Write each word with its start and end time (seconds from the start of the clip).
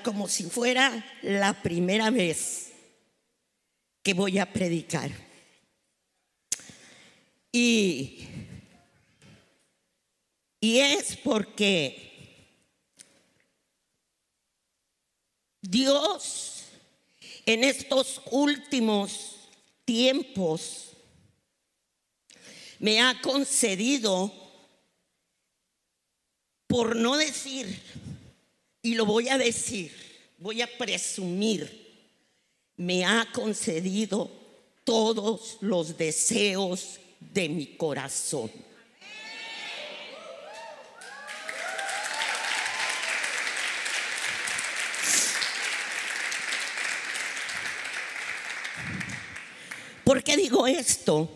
como 0.00 0.28
si 0.28 0.44
fuera 0.44 1.04
la 1.22 1.60
primera 1.60 2.10
vez 2.10 2.72
que 4.02 4.14
voy 4.14 4.38
a 4.38 4.52
predicar. 4.52 5.10
Y, 7.50 8.26
y 10.60 10.78
es 10.78 11.16
porque 11.16 12.12
Dios 15.60 16.64
en 17.46 17.64
estos 17.64 18.22
últimos 18.30 19.36
tiempos 19.84 20.92
me 22.78 23.00
ha 23.00 23.20
concedido, 23.20 24.32
por 26.66 26.96
no 26.96 27.16
decir, 27.16 27.80
y 28.82 28.96
lo 28.96 29.06
voy 29.06 29.28
a 29.28 29.38
decir, 29.38 29.92
voy 30.38 30.60
a 30.60 30.66
presumir, 30.66 31.80
me 32.76 33.04
ha 33.04 33.28
concedido 33.32 34.28
todos 34.82 35.58
los 35.60 35.96
deseos 35.96 36.98
de 37.20 37.48
mi 37.48 37.66
corazón. 37.76 38.50
¿Por 50.02 50.24
qué 50.24 50.36
digo 50.36 50.66
esto? 50.66 51.30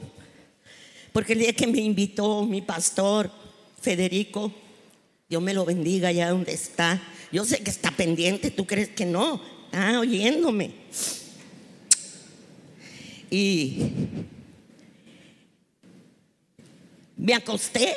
Porque 1.13 1.35
el 1.35 1.39
día 1.39 1.53
que 1.55 1.69
me 1.69 1.79
invitó 1.79 2.45
mi 2.45 2.61
pastor 2.61 3.31
Federico, 3.81 4.53
Dios 5.29 5.41
me 5.41 5.55
lo 5.55 5.65
bendiga 5.65 6.09
allá 6.09 6.31
donde 6.31 6.53
está. 6.53 7.01
Yo 7.33 7.45
sé 7.45 7.59
que 7.59 7.71
está 7.71 7.91
pendiente, 7.91 8.51
tú 8.51 8.67
crees 8.67 8.89
que 8.91 9.05
no, 9.05 9.41
está 9.67 9.99
oyéndome. 10.01 10.73
Y 13.31 13.79
me 17.17 17.35
acosté. 17.35 17.95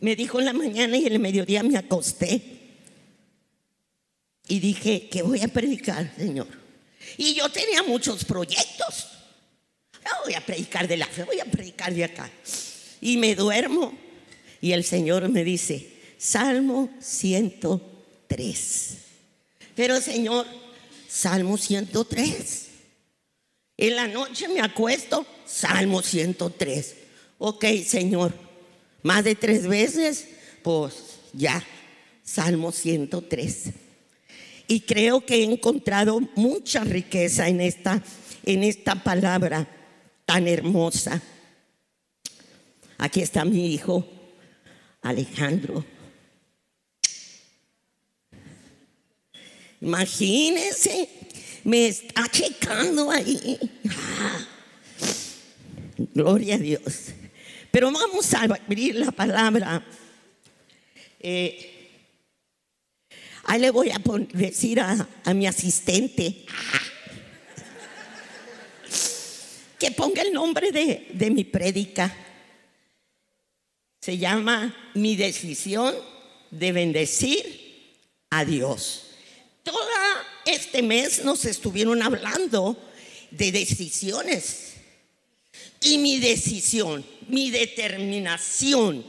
Me 0.00 0.16
dijo 0.16 0.38
en 0.38 0.46
la 0.46 0.52
mañana 0.52 0.96
y 0.96 1.06
en 1.06 1.12
el 1.12 1.18
mediodía 1.18 1.62
me 1.62 1.76
acosté. 1.76 2.40
Y 4.48 4.58
dije, 4.58 5.08
que 5.08 5.22
voy 5.22 5.40
a 5.42 5.48
predicar, 5.48 6.12
Señor? 6.16 6.48
Y 7.16 7.34
yo 7.34 7.48
tenía 7.50 7.82
muchos 7.82 8.24
proyectos. 8.24 9.08
No 10.04 10.10
voy 10.24 10.34
a 10.34 10.44
predicar 10.44 10.88
de 10.88 10.96
la 10.96 11.06
fe, 11.06 11.24
voy 11.24 11.40
a 11.40 11.44
predicar 11.44 11.94
de 11.94 12.04
acá. 12.04 12.30
Y 13.00 13.16
me 13.16 13.34
duermo 13.34 13.92
y 14.60 14.72
el 14.72 14.84
Señor 14.84 15.28
me 15.28 15.44
dice, 15.44 15.90
Salmo 16.18 16.90
103. 18.30 18.96
Pero 19.74 20.00
Señor, 20.00 20.46
Salmo 21.08 21.56
103. 21.56 22.66
En 23.76 23.96
la 23.96 24.06
noche 24.06 24.48
me 24.48 24.60
acuesto, 24.60 25.26
Salmo 25.46 26.02
103. 26.02 26.96
Ok, 27.38 27.64
Señor, 27.84 28.32
más 29.02 29.24
de 29.24 29.34
tres 29.34 29.66
veces, 29.66 30.28
pues 30.62 30.94
ya, 31.32 31.64
Salmo 32.22 32.72
103. 32.72 33.70
Y 34.68 34.80
creo 34.80 35.24
que 35.24 35.36
he 35.36 35.44
encontrado 35.44 36.20
mucha 36.36 36.84
riqueza 36.84 37.48
en 37.48 37.60
esta, 37.60 38.02
en 38.44 38.62
esta 38.62 38.94
palabra 39.02 39.66
tan 40.24 40.46
hermosa. 40.46 41.20
Aquí 42.98 43.22
está 43.22 43.44
mi 43.44 43.72
hijo 43.72 44.06
Alejandro. 45.02 45.84
Imagínense, 49.80 51.08
me 51.64 51.86
está 51.86 52.28
checando 52.28 53.10
ahí. 53.10 53.58
Ah, 53.88 54.46
gloria 56.14 56.56
a 56.56 56.58
Dios. 56.58 57.12
Pero 57.70 57.90
vamos 57.90 58.34
a 58.34 58.42
abrir 58.42 58.96
la 58.96 59.10
palabra. 59.10 59.84
Eh, 61.18 61.90
ahí 63.44 63.60
le 63.60 63.70
voy 63.70 63.90
a 63.90 64.00
decir 64.32 64.80
a, 64.80 65.08
a 65.24 65.34
mi 65.34 65.46
asistente 65.46 66.44
que 69.78 69.90
ponga 69.92 70.22
el 70.22 70.32
nombre 70.32 70.72
de, 70.72 71.08
de 71.14 71.30
mi 71.30 71.44
prédica. 71.44 72.14
Se 74.02 74.18
llama 74.18 74.74
Mi 74.94 75.16
decisión 75.16 75.94
de 76.50 76.72
bendecir 76.72 77.44
a 78.30 78.44
Dios. 78.44 79.09
Todo 79.62 79.78
este 80.46 80.82
mes 80.82 81.24
nos 81.24 81.44
estuvieron 81.44 82.02
hablando 82.02 82.76
de 83.30 83.52
decisiones. 83.52 84.74
Y 85.82 85.98
mi 85.98 86.18
decisión, 86.18 87.04
mi 87.28 87.50
determinación 87.50 89.04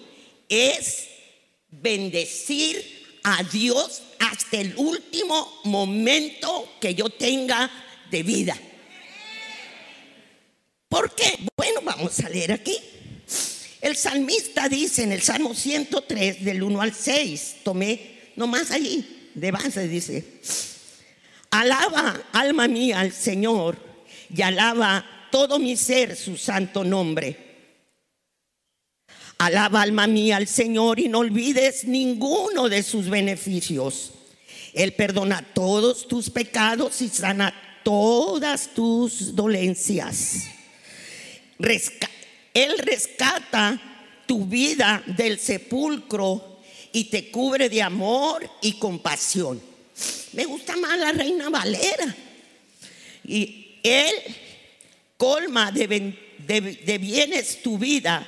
es 0.49 1.07
bendecir 1.69 3.19
a 3.23 3.43
Dios 3.43 4.01
hasta 4.19 4.59
el 4.59 4.75
último 4.77 5.61
momento 5.65 6.77
que 6.79 6.95
yo 6.95 7.09
tenga 7.09 7.69
de 8.09 8.23
vida. 8.23 8.57
¿Por 10.89 11.15
qué? 11.15 11.37
Bueno, 11.55 11.81
vamos 11.83 12.19
a 12.19 12.29
leer 12.29 12.51
aquí. 12.51 12.77
El 13.79 13.95
salmista 13.95 14.67
dice 14.69 15.03
en 15.03 15.11
el 15.11 15.21
Salmo 15.21 15.55
103 15.55 16.43
del 16.43 16.61
1 16.61 16.81
al 16.81 16.93
6, 16.93 17.55
tomé 17.63 18.31
nomás 18.35 18.71
allí 18.71 19.20
de 19.33 19.51
base, 19.51 19.87
dice, 19.87 20.25
alaba 21.49 22.21
alma 22.33 22.67
mía 22.67 22.99
al 22.99 23.11
Señor 23.11 23.77
y 24.33 24.41
alaba 24.41 25.05
todo 25.31 25.59
mi 25.59 25.75
ser 25.75 26.15
su 26.15 26.37
santo 26.37 26.83
nombre. 26.83 27.51
Alaba 29.37 29.81
alma 29.81 30.05
mía 30.05 30.37
al 30.37 30.47
Señor 30.47 30.99
y 30.99 31.07
no 31.07 31.19
olvides 31.19 31.85
ninguno 31.85 32.69
de 32.69 32.83
sus 32.83 33.09
beneficios. 33.09 34.11
Él 34.73 34.93
perdona 34.93 35.41
todos 35.53 36.07
tus 36.07 36.29
pecados 36.29 37.01
y 37.01 37.09
sana 37.09 37.53
todas 37.83 38.73
tus 38.73 39.35
dolencias. 39.35 40.47
Él 42.53 42.77
rescata 42.77 43.81
tu 44.25 44.45
vida 44.45 45.03
del 45.07 45.39
sepulcro 45.39 46.50
y 46.93 47.05
te 47.05 47.31
cubre 47.31 47.69
de 47.69 47.81
amor 47.81 48.49
y 48.61 48.73
compasión. 48.73 49.61
Me 50.33 50.45
gusta 50.45 50.75
más 50.77 50.97
la 50.97 51.11
reina 51.11 51.49
Valera. 51.49 52.15
Y 53.25 53.79
Él 53.83 54.13
colma 55.17 55.71
de, 55.71 56.97
bienes 56.99 57.61
tu 57.61 57.77
vida 57.77 58.27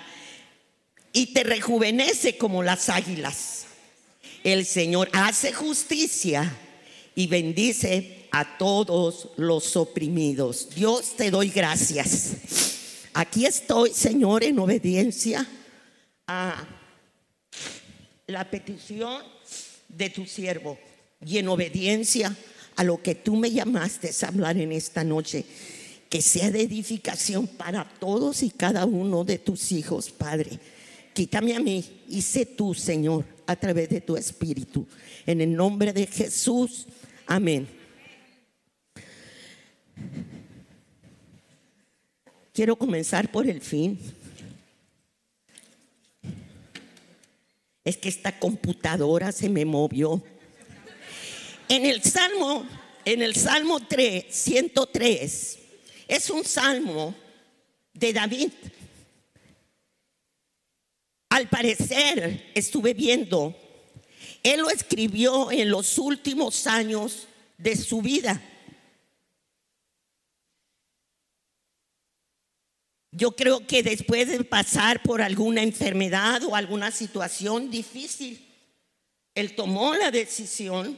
y 1.12 1.34
te 1.34 1.44
rejuvenece 1.44 2.38
como 2.38 2.64
las 2.64 2.90
águilas. 2.90 3.66
El 4.44 4.66
Señor 4.66 5.10
hace 5.14 5.54
justicia 5.54 6.56
y 7.16 7.28
bendice 7.28 8.28
a 8.32 8.58
todos 8.58 9.30
los 9.38 9.76
oprimidos. 9.76 10.70
Dios 10.76 11.16
te 11.16 11.32
doy 11.32 11.50
gracias. 11.50 12.34
Aquí 13.14 13.46
estoy, 13.46 13.92
Señor, 13.94 14.44
en 14.44 14.60
obediencia 14.60 15.48
a 16.28 16.68
la 18.34 18.50
petición 18.50 19.22
de 19.88 20.10
tu 20.10 20.26
siervo 20.26 20.78
y 21.24 21.38
en 21.38 21.48
obediencia 21.48 22.36
a 22.76 22.84
lo 22.84 23.02
que 23.02 23.14
tú 23.14 23.36
me 23.36 23.52
llamaste 23.52 24.10
a 24.10 24.28
hablar 24.28 24.58
en 24.58 24.72
esta 24.72 25.04
noche. 25.04 25.46
Que 26.10 26.22
sea 26.22 26.52
de 26.52 26.62
edificación 26.62 27.48
para 27.48 27.86
todos 28.00 28.44
y 28.44 28.50
cada 28.50 28.86
uno 28.86 29.24
de 29.24 29.38
tus 29.38 29.72
hijos, 29.72 30.12
Padre. 30.12 30.60
Quítame 31.14 31.56
a 31.56 31.60
mí 31.60 31.86
y 32.10 32.22
sé 32.22 32.46
tú, 32.46 32.74
Señor, 32.74 33.26
a 33.46 33.56
través 33.56 33.90
de 33.90 34.02
tu 34.02 34.18
Espíritu. 34.18 34.88
En 35.26 35.42
el 35.42 35.56
nombre 35.56 35.94
de 35.94 36.06
Jesús. 36.06 36.88
Amén. 37.26 37.68
Quiero 42.52 42.76
comenzar 42.76 43.32
por 43.32 43.48
el 43.48 43.62
fin. 43.62 44.00
Es 47.84 47.98
que 47.98 48.10
esta 48.10 48.40
computadora 48.40 49.32
se 49.32 49.50
me 49.50 49.66
movió. 49.66 50.24
En 51.68 51.86
el 51.86 52.02
Salmo, 52.04 52.66
en 53.06 53.22
el 53.22 53.36
Salmo 53.36 53.80
3, 53.80 54.26
103, 54.30 55.60
es 56.08 56.30
un 56.30 56.44
salmo 56.46 57.16
de 57.94 58.14
David. 58.14 58.52
Al 61.30 61.50
parecer, 61.50 62.52
estuve 62.54 62.94
viendo, 62.94 63.56
él 64.44 64.62
lo 64.62 64.70
escribió 64.70 65.52
en 65.52 65.70
los 65.70 65.98
últimos 65.98 66.68
años 66.68 67.28
de 67.58 67.76
su 67.76 68.02
vida. 68.02 68.42
Yo 73.16 73.36
creo 73.36 73.68
que 73.68 73.84
después 73.84 74.28
de 74.28 74.44
pasar 74.44 75.04
por 75.04 75.22
alguna 75.22 75.62
enfermedad 75.62 76.44
o 76.46 76.56
alguna 76.56 76.90
situación 76.90 77.70
difícil, 77.70 78.44
él 79.36 79.56
tomó 79.56 79.94
la 79.94 80.10
decisión 80.10 80.98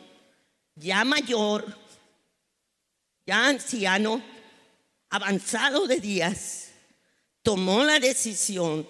ya 0.75 1.03
mayor, 1.03 1.77
ya 3.25 3.47
anciano, 3.47 4.23
avanzado 5.09 5.87
de 5.87 5.99
días, 5.99 6.69
tomó 7.41 7.83
la 7.83 7.99
decisión 7.99 8.87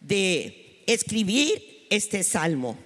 de 0.00 0.82
escribir 0.86 1.86
este 1.90 2.22
salmo. 2.22 2.78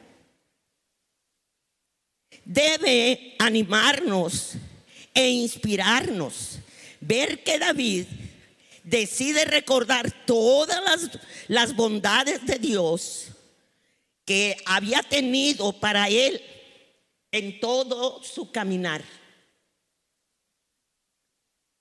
Debe 2.44 3.36
animarnos 3.38 4.54
e 5.14 5.30
inspirarnos 5.30 6.58
ver 7.00 7.44
que 7.44 7.60
David 7.60 8.06
decide 8.86 9.44
recordar 9.44 10.10
todas 10.26 11.10
las, 11.48 11.74
bondades 11.74 12.46
de 12.46 12.58
Dios 12.58 13.26
que 14.24 14.56
había 14.64 15.02
tenido 15.02 15.72
para 15.72 16.08
él 16.08 16.40
en 17.32 17.60
todo 17.60 18.22
su 18.22 18.50
caminar. 18.50 19.04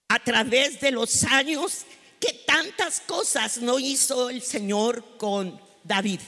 A 0.09 0.19
través 0.23 0.79
de 0.81 0.91
los 0.91 1.23
años, 1.25 1.85
que 2.19 2.33
tantas 2.45 3.01
cosas 3.01 3.59
no 3.59 3.77
hizo 3.79 4.29
el 4.29 4.41
Señor 4.41 5.17
con 5.17 5.61
David. 5.83 6.21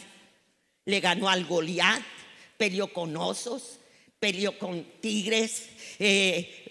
Le 0.85 0.99
ganó 0.99 1.27
al 1.27 1.45
Goliat, 1.45 2.01
peleó 2.57 2.93
con 2.93 3.17
osos, 3.17 3.79
peleó 4.19 4.57
con 4.59 4.83
tigres, 5.01 5.69
eh, 5.97 6.66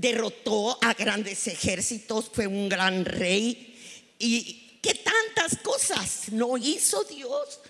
derrotó 0.00 0.78
a 0.82 0.94
grandes 0.94 1.46
ejércitos, 1.46 2.30
fue 2.32 2.46
un 2.46 2.68
gran 2.68 3.04
rey. 3.04 3.76
Y 4.18 4.78
qué 4.82 4.94
tantas 4.94 5.58
cosas 5.62 6.32
no 6.32 6.56
hizo 6.56 7.04
Dios 7.04 7.60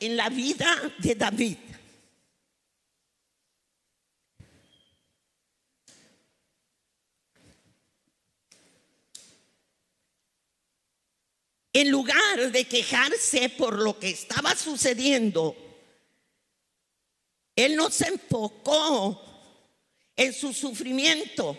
en 0.00 0.16
la 0.16 0.28
vida 0.28 0.94
de 0.98 1.14
David. 1.14 1.56
En 11.72 11.90
lugar 11.90 12.50
de 12.50 12.64
quejarse 12.64 13.50
por 13.50 13.78
lo 13.78 14.00
que 14.00 14.10
estaba 14.10 14.56
sucediendo, 14.56 15.56
él 17.54 17.76
no 17.76 17.88
se 17.90 18.08
enfocó 18.08 19.27
en 20.18 20.34
su 20.34 20.52
sufrimiento 20.52 21.56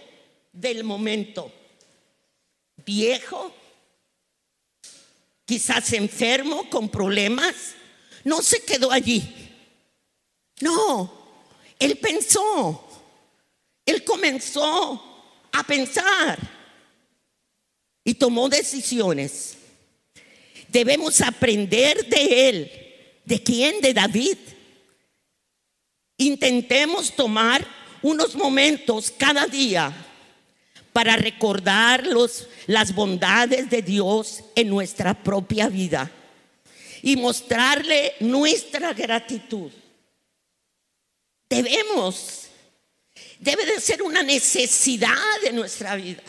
del 0.52 0.84
momento. 0.84 1.52
Viejo, 2.86 3.54
quizás 5.46 5.94
enfermo, 5.94 6.70
con 6.70 6.90
problemas, 6.90 7.56
no 8.26 8.42
se 8.42 8.62
quedó 8.64 8.92
allí. 8.92 9.24
No, 10.60 11.12
él 11.80 11.98
pensó, 12.00 12.86
él 13.86 14.04
comenzó 14.04 15.48
a 15.54 15.64
pensar 15.64 16.38
y 18.04 18.14
tomó 18.14 18.50
decisiones. 18.50 19.58
Debemos 20.68 21.22
aprender 21.22 22.06
de 22.08 22.50
él. 22.50 22.72
¿De 23.24 23.42
quién? 23.42 23.80
De 23.80 23.94
David. 23.94 24.38
Intentemos 26.18 27.16
tomar 27.16 27.79
unos 28.02 28.36
momentos 28.36 29.12
cada 29.12 29.46
día 29.46 29.94
para 30.94 31.16
recordar 31.16 32.04
las 32.68 32.94
bondades 32.94 33.70
de 33.70 33.82
Dios 33.82 34.44
en 34.56 34.70
nuestra 34.70 35.14
propia 35.14 35.70
vida 35.70 36.12
y 37.02 37.16
mostrarle 37.16 38.16
nuestra 38.20 38.94
gratitud. 38.94 39.72
Debemos, 41.50 42.48
debe 43.40 43.66
de 43.66 43.80
ser 43.80 44.02
una 44.02 44.24
necesidad 44.24 45.42
de 45.44 45.52
nuestra 45.52 45.96
vida, 45.96 46.24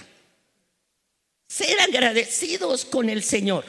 ser 1.49 1.81
agradecidos 1.81 2.85
con 2.85 3.09
el 3.09 3.23
Señor. 3.23 3.65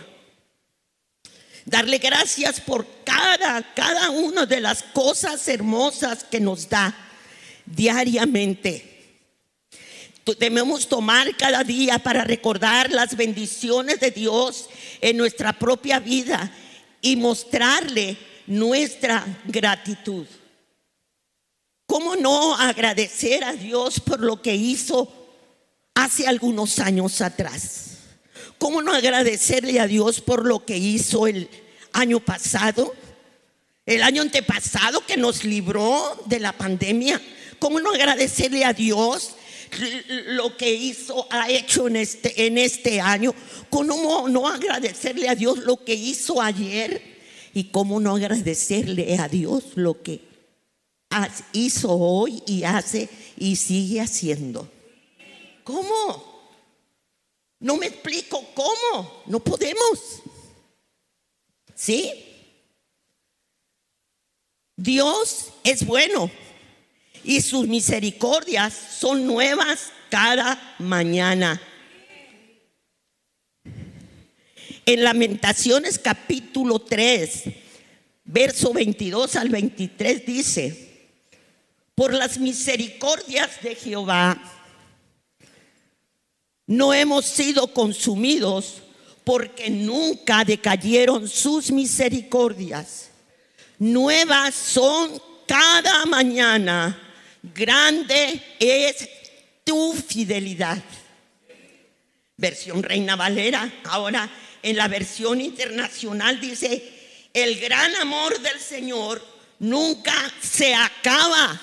Darle 1.66 2.00
gracias 2.00 2.60
por 2.60 2.86
cada, 3.04 3.74
cada 3.74 4.10
una 4.10 4.46
de 4.46 4.60
las 4.60 4.82
cosas 4.82 5.48
hermosas 5.48 6.24
que 6.24 6.40
nos 6.40 6.68
da 6.68 7.11
diariamente. 7.76 8.92
Debemos 10.40 10.88
tomar 10.88 11.36
cada 11.36 11.64
día 11.64 12.00
para 12.00 12.24
recordar 12.24 12.92
las 12.92 13.18
bendiciones 13.18 14.00
de 14.00 14.12
Dios 14.12 14.70
en 15.02 15.18
nuestra 15.18 15.54
propia 15.54 16.00
vida 16.00 16.52
y 17.02 17.16
mostrarle 17.16 18.18
nuestra 18.48 19.26
gratitud. 19.46 20.26
¿Cómo 21.88 22.16
no 22.16 22.56
agradecer 22.56 23.44
a 23.44 23.54
Dios 23.54 24.00
por 24.00 24.22
lo 24.22 24.42
que 24.42 24.56
hizo 24.56 25.12
hace 25.96 26.28
algunos 26.28 26.80
años 26.80 27.20
atrás? 27.20 27.98
¿Cómo 28.58 28.82
no 28.82 28.94
agradecerle 28.94 29.80
a 29.80 29.88
Dios 29.88 30.22
por 30.22 30.46
lo 30.46 30.64
que 30.64 30.78
hizo 30.78 31.28
el 31.28 31.50
año 31.94 32.20
pasado? 32.20 32.94
El 33.86 34.04
año 34.04 34.22
antepasado 34.22 35.06
que 35.06 35.18
nos 35.18 35.44
libró 35.44 36.22
de 36.28 36.40
la 36.40 36.54
pandemia. 36.54 37.20
¿Cómo 37.62 37.80
no 37.80 37.92
agradecerle 37.92 38.66
a 38.66 38.74
Dios 38.74 39.36
lo 40.10 40.58
que 40.58 40.74
hizo, 40.74 41.28
ha 41.30 41.48
hecho 41.48 41.88
en 41.88 41.98
este, 41.98 42.48
en 42.48 42.58
este 42.58 43.00
año. 43.00 43.36
¿Cómo 43.70 44.28
no 44.28 44.48
agradecerle 44.48 45.30
a 45.30 45.36
Dios 45.36 45.60
lo 45.60 45.86
que 45.86 45.94
hizo 45.94 46.42
ayer? 46.42 47.20
¿Y 47.54 47.66
cómo 47.66 48.00
no 48.00 48.16
agradecerle 48.16 49.16
a 49.20 49.28
Dios 49.28 49.64
lo 49.76 50.02
que 50.02 50.22
hizo 51.54 51.92
hoy 51.92 52.42
y 52.48 52.64
hace 52.64 53.08
y 53.38 53.56
sigue 53.56 54.02
haciendo? 54.02 54.68
¿Cómo? 55.64 56.50
No 57.60 57.78
me 57.78 57.86
explico 57.86 58.44
cómo. 58.56 59.22
No 59.28 59.40
podemos. 59.40 60.00
¿Sí? 61.76 62.12
Dios 64.76 65.50
es 65.64 65.86
bueno 65.86 66.32
y 67.24 67.42
sus 67.42 67.68
misericordias 67.68 68.74
son 68.74 69.26
nuevas 69.26 69.92
cada 70.10 70.76
mañana. 70.80 71.62
En 74.86 75.04
Lamentaciones 75.04 76.00
capítulo 76.00 76.80
3, 76.80 77.44
verso 78.26 78.74
22 78.74 79.36
al 79.36 79.50
23 79.50 80.26
dice, 80.26 80.92
por 81.96 82.14
las 82.14 82.40
misericordias 82.40 83.62
de 83.62 83.76
Jehová 83.76 84.42
no 86.66 86.94
hemos 86.94 87.26
sido 87.26 87.74
consumidos 87.74 88.82
porque 89.24 89.70
nunca 89.70 90.44
decayeron 90.44 91.28
sus 91.28 91.72
misericordias. 91.72 93.10
Nuevas 93.78 94.56
son 94.56 95.22
cada 95.46 96.06
mañana 96.06 97.11
grande 97.42 98.42
es 98.60 99.10
tu 99.64 99.94
fidelidad. 99.94 100.82
Versión 102.38 102.82
Reina 102.84 103.16
Valera. 103.16 103.72
Ahora 103.86 104.30
en 104.64 104.76
la 104.76 104.88
versión 104.88 105.42
internacional 105.42 106.40
dice, 106.40 107.30
el 107.34 107.60
gran 107.60 107.96
amor 107.96 108.40
del 108.40 108.60
Señor 108.60 109.26
nunca 109.60 110.14
se 110.42 110.74
acaba. 110.74 111.60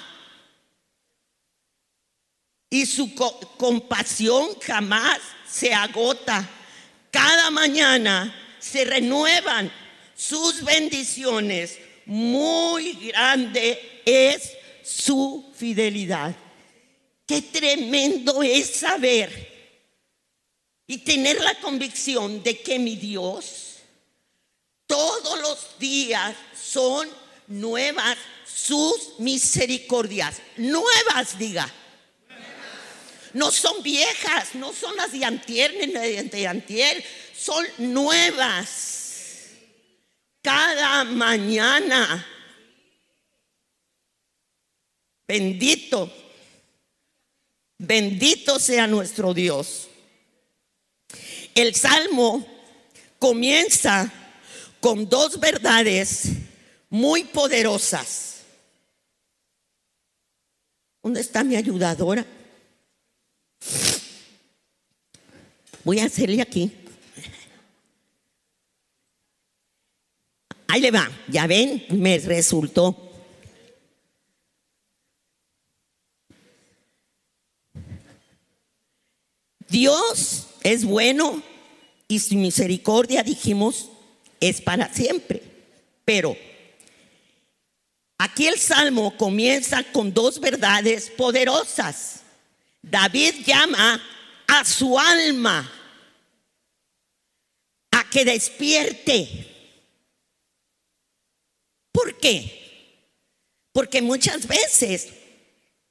Y 2.70 2.84
su 2.86 3.14
compasión 3.56 4.58
jamás 4.60 5.18
se 5.48 5.72
agota. 5.72 6.48
Cada 7.10 7.50
mañana 7.50 8.34
se 8.58 8.84
renuevan 8.84 9.72
sus 10.14 10.62
bendiciones. 10.62 11.78
Muy 12.04 12.92
grande 12.92 14.02
es 14.04 14.57
su 14.88 15.52
fidelidad. 15.54 16.34
Qué 17.26 17.42
tremendo 17.42 18.42
es 18.42 18.70
saber 18.70 19.48
y 20.86 20.98
tener 20.98 21.40
la 21.42 21.54
convicción 21.60 22.42
de 22.42 22.60
que 22.60 22.78
mi 22.78 22.96
Dios 22.96 23.74
todos 24.86 25.38
los 25.40 25.78
días 25.78 26.34
son 26.58 27.06
nuevas 27.48 28.16
sus 28.46 29.18
misericordias. 29.18 30.40
Nuevas, 30.56 31.38
diga. 31.38 31.70
No 33.34 33.50
son 33.50 33.82
viejas, 33.82 34.54
no 34.54 34.72
son 34.72 34.96
las 34.96 35.12
de 35.12 35.24
antier 35.24 35.74
ni 35.74 35.92
de 35.92 36.46
antier, 36.46 37.04
son 37.36 37.64
nuevas. 37.76 39.50
Cada 40.40 41.04
mañana 41.04 42.26
Bendito, 45.28 46.10
bendito 47.76 48.58
sea 48.58 48.86
nuestro 48.86 49.34
Dios. 49.34 49.88
El 51.54 51.74
salmo 51.74 52.46
comienza 53.18 54.10
con 54.80 55.06
dos 55.06 55.38
verdades 55.38 56.28
muy 56.88 57.24
poderosas. 57.24 58.36
¿Dónde 61.02 61.20
está 61.20 61.44
mi 61.44 61.56
ayudadora? 61.56 62.24
Voy 65.84 65.98
a 65.98 66.06
hacerle 66.06 66.40
aquí. 66.40 66.72
Ahí 70.68 70.80
le 70.80 70.90
va, 70.90 71.10
ya 71.28 71.46
ven, 71.46 71.84
me 71.90 72.18
resultó. 72.18 73.07
Dios 79.78 80.48
es 80.62 80.84
bueno 80.84 81.40
y 82.08 82.18
su 82.18 82.34
misericordia, 82.34 83.22
dijimos, 83.22 83.90
es 84.40 84.60
para 84.60 84.92
siempre. 84.92 85.40
Pero 86.04 86.36
aquí 88.18 88.48
el 88.48 88.58
salmo 88.58 89.16
comienza 89.16 89.84
con 89.92 90.12
dos 90.12 90.40
verdades 90.40 91.10
poderosas. 91.10 92.22
David 92.82 93.46
llama 93.46 94.02
a 94.48 94.64
su 94.64 94.98
alma 94.98 95.70
a 97.92 98.10
que 98.10 98.24
despierte. 98.24 99.46
¿Por 101.92 102.18
qué? 102.18 102.98
Porque 103.70 104.02
muchas 104.02 104.44
veces 104.48 105.06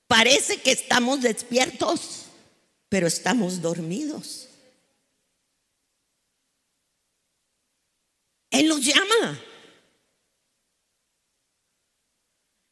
parece 0.07 0.57
que 0.57 0.71
estamos 0.71 1.21
despiertos, 1.21 2.26
pero 2.89 3.07
estamos 3.07 3.61
dormidos. 3.61 4.47
Él 8.49 8.67
nos 8.67 8.83
llama. 8.83 9.39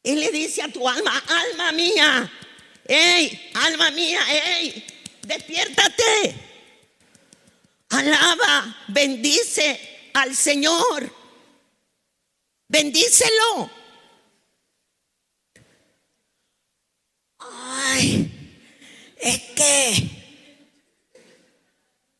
Él 0.03 0.19
le 0.19 0.31
dice 0.31 0.61
a 0.61 0.71
tu 0.71 0.87
alma, 0.87 1.17
alma 1.27 1.71
mía, 1.71 2.31
hey, 2.87 3.51
alma 3.55 3.89
mía, 3.91 4.21
hey, 4.27 4.85
despiértate. 5.23 6.35
Alaba, 7.89 8.85
bendice 8.89 10.09
al 10.13 10.35
Señor. 10.35 11.11
Bendícelo. 12.67 13.71
Ay, 17.39 18.34
es 19.25 19.39
que 19.55 20.09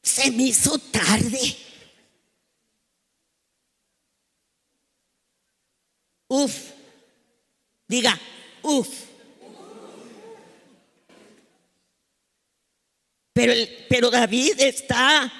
se 0.01 0.31
me 0.31 0.43
hizo 0.43 0.79
tarde. 0.79 1.55
Uf. 6.27 6.71
Diga, 7.87 8.19
uf. 8.63 8.87
Pero, 13.33 13.53
pero 13.87 14.09
David 14.09 14.59
está 14.61 15.31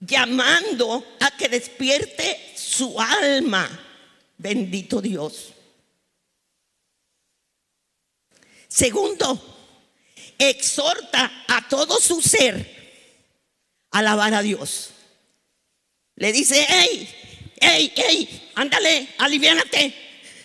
llamando 0.00 1.16
a 1.18 1.30
que 1.30 1.48
despierte 1.48 2.52
su 2.56 3.00
alma. 3.00 3.66
Bendito 4.36 5.00
Dios. 5.00 5.54
Segundo, 8.70 9.38
exhorta 10.38 11.44
a 11.48 11.68
todo 11.68 12.00
su 12.00 12.22
ser 12.22 12.78
a 13.90 13.98
alabar 13.98 14.32
a 14.32 14.42
Dios. 14.42 14.90
Le 16.14 16.32
dice, 16.32 16.64
hey, 16.68 17.08
hey, 17.60 17.92
hey, 17.96 18.50
ándale, 18.54 19.08
aliviánate, 19.18 19.92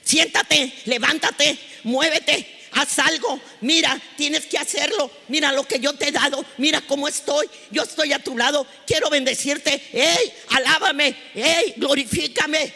siéntate, 0.04 0.74
levántate, 0.86 1.56
muévete, 1.84 2.68
haz 2.72 2.98
algo, 2.98 3.40
mira, 3.62 4.02
tienes 4.18 4.48
que 4.48 4.58
hacerlo, 4.58 5.12
mira 5.28 5.52
lo 5.52 5.68
que 5.68 5.80
yo 5.80 5.94
te 5.94 6.08
he 6.08 6.12
dado, 6.12 6.44
mira 6.58 6.82
cómo 6.82 7.08
estoy, 7.08 7.48
yo 7.70 7.84
estoy 7.84 8.12
a 8.12 8.24
tu 8.24 8.36
lado, 8.36 8.66
quiero 8.88 9.12
bendecirte, 9.12 9.80
hey, 9.92 10.34
alábame, 10.50 11.16
hey, 11.36 11.76
glorifícame. 11.78 12.74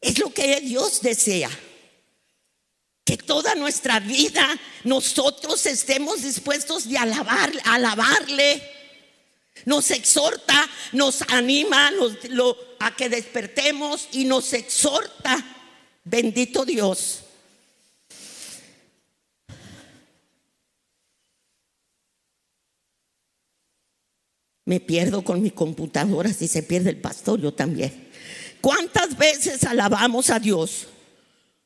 Es 0.00 0.18
lo 0.18 0.32
que 0.32 0.62
Dios 0.62 1.02
desea. 1.02 1.50
Que 3.10 3.16
toda 3.16 3.56
nuestra 3.56 3.98
vida 3.98 4.46
nosotros 4.84 5.66
estemos 5.66 6.22
dispuestos 6.22 6.88
de 6.88 6.96
alabar, 6.96 7.50
alabarle 7.64 8.62
nos 9.64 9.90
exhorta, 9.90 10.70
nos 10.92 11.22
anima 11.22 11.90
a 12.78 12.94
que 12.94 13.08
despertemos 13.08 14.06
y 14.12 14.26
nos 14.26 14.52
exhorta. 14.52 15.44
Bendito 16.04 16.64
Dios. 16.64 17.24
Me 24.66 24.78
pierdo 24.78 25.24
con 25.24 25.42
mi 25.42 25.50
computadora 25.50 26.32
si 26.32 26.46
se 26.46 26.62
pierde 26.62 26.90
el 26.90 27.00
pastor, 27.00 27.40
yo 27.40 27.52
también. 27.52 28.08
¿Cuántas 28.60 29.18
veces 29.18 29.64
alabamos 29.64 30.30
a 30.30 30.38
Dios 30.38 30.86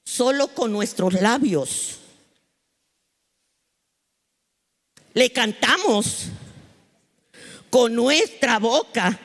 solo 0.05 0.49
con 0.49 0.73
nuestros 0.73 1.15
labios? 1.15 1.99
Le 5.15 5.31
cantamos 5.31 6.27
con 7.71 7.95
nuestra 7.95 8.59
boca 8.59 9.19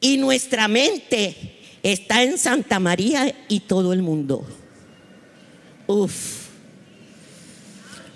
y 0.00 0.16
nuestra 0.16 0.68
mente 0.68 1.58
está 1.82 2.22
en 2.22 2.38
Santa 2.38 2.78
María 2.78 3.46
y 3.48 3.60
todo 3.60 3.92
el 3.92 4.02
mundo. 4.02 4.46
Uf. 5.86 6.48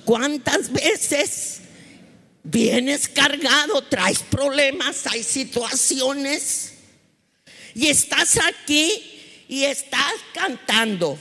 ¿Cuántas 0.04 0.72
veces 0.72 1.60
vienes 2.42 3.08
cargado, 3.08 3.82
traes 3.82 4.20
problemas, 4.20 5.06
hay 5.06 5.22
situaciones 5.22 6.72
y 7.74 7.86
estás 7.86 8.38
aquí 8.38 9.11
y 9.48 9.64
estás 9.64 10.14
cantando? 10.34 11.18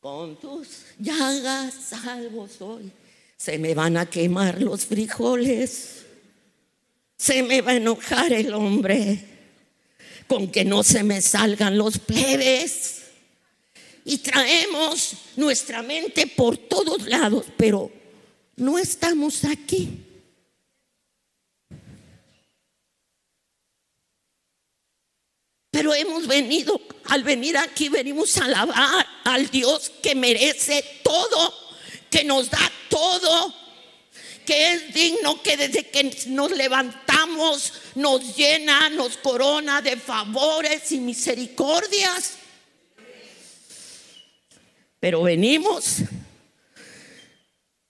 Con 0.00 0.36
tus 0.36 0.84
llagas 0.98 1.74
salvo 1.74 2.46
soy 2.46 2.92
se 3.44 3.58
me 3.58 3.74
van 3.74 3.98
a 3.98 4.06
quemar 4.06 4.62
los 4.62 4.86
frijoles, 4.86 6.06
se 7.18 7.42
me 7.42 7.60
va 7.60 7.72
a 7.72 7.76
enojar 7.76 8.32
el 8.32 8.54
hombre, 8.54 9.22
con 10.26 10.48
que 10.48 10.64
no 10.64 10.82
se 10.82 11.02
me 11.02 11.20
salgan 11.20 11.76
los 11.76 11.98
plebes. 11.98 13.02
Y 14.06 14.16
traemos 14.18 15.12
nuestra 15.36 15.82
mente 15.82 16.26
por 16.26 16.56
todos 16.56 17.06
lados, 17.06 17.44
pero 17.58 17.90
no 18.56 18.78
estamos 18.78 19.44
aquí. 19.44 19.90
Pero 25.74 25.92
hemos 25.92 26.26
venido, 26.28 26.80
al 27.06 27.24
venir 27.24 27.58
aquí, 27.58 27.88
venimos 27.88 28.38
a 28.38 28.44
alabar 28.44 29.06
al 29.24 29.50
Dios 29.50 29.90
que 30.00 30.14
merece 30.14 30.84
todo 31.02 31.64
que 32.14 32.22
nos 32.22 32.48
da 32.48 32.70
todo, 32.88 33.52
que 34.46 34.72
es 34.72 34.94
digno, 34.94 35.42
que 35.42 35.56
desde 35.56 35.90
que 35.90 36.28
nos 36.28 36.52
levantamos 36.52 37.72
nos 37.96 38.36
llena, 38.36 38.88
nos 38.88 39.16
corona 39.16 39.82
de 39.82 39.96
favores 39.96 40.92
y 40.92 41.00
misericordias. 41.00 42.34
Pero 45.00 45.24
venimos 45.24 45.96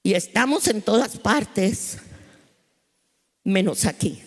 y 0.02 0.14
estamos 0.14 0.68
en 0.68 0.80
todas 0.80 1.18
partes, 1.18 1.98
menos 3.42 3.84
aquí. 3.84 4.22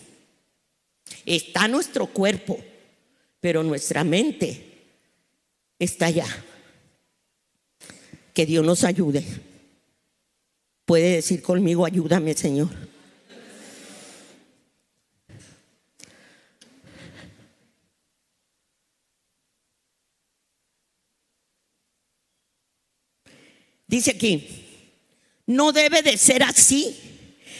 Está 1.26 1.66
nuestro 1.66 2.06
cuerpo, 2.06 2.62
pero 3.48 3.62
nuestra 3.62 4.04
mente 4.04 4.62
está 5.78 6.04
allá. 6.04 6.26
Que 8.34 8.44
Dios 8.44 8.62
nos 8.62 8.84
ayude. 8.84 9.24
Puede 10.84 11.14
decir 11.14 11.40
conmigo, 11.40 11.86
ayúdame 11.86 12.34
Señor. 12.34 12.68
Dice 23.86 24.10
aquí, 24.10 24.46
no 25.46 25.72
debe 25.72 26.02
de 26.02 26.18
ser 26.18 26.42
así. 26.42 26.94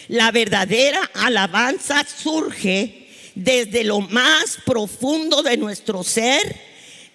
La 0.09 0.33
verdadera 0.33 1.11
alabanza 1.15 2.05
surge 2.05 2.98
desde 3.39 3.85
lo 3.85 4.01
más 4.01 4.59
profundo 4.65 5.43
de 5.43 5.57
nuestro 5.57 6.05
ser 6.05 6.61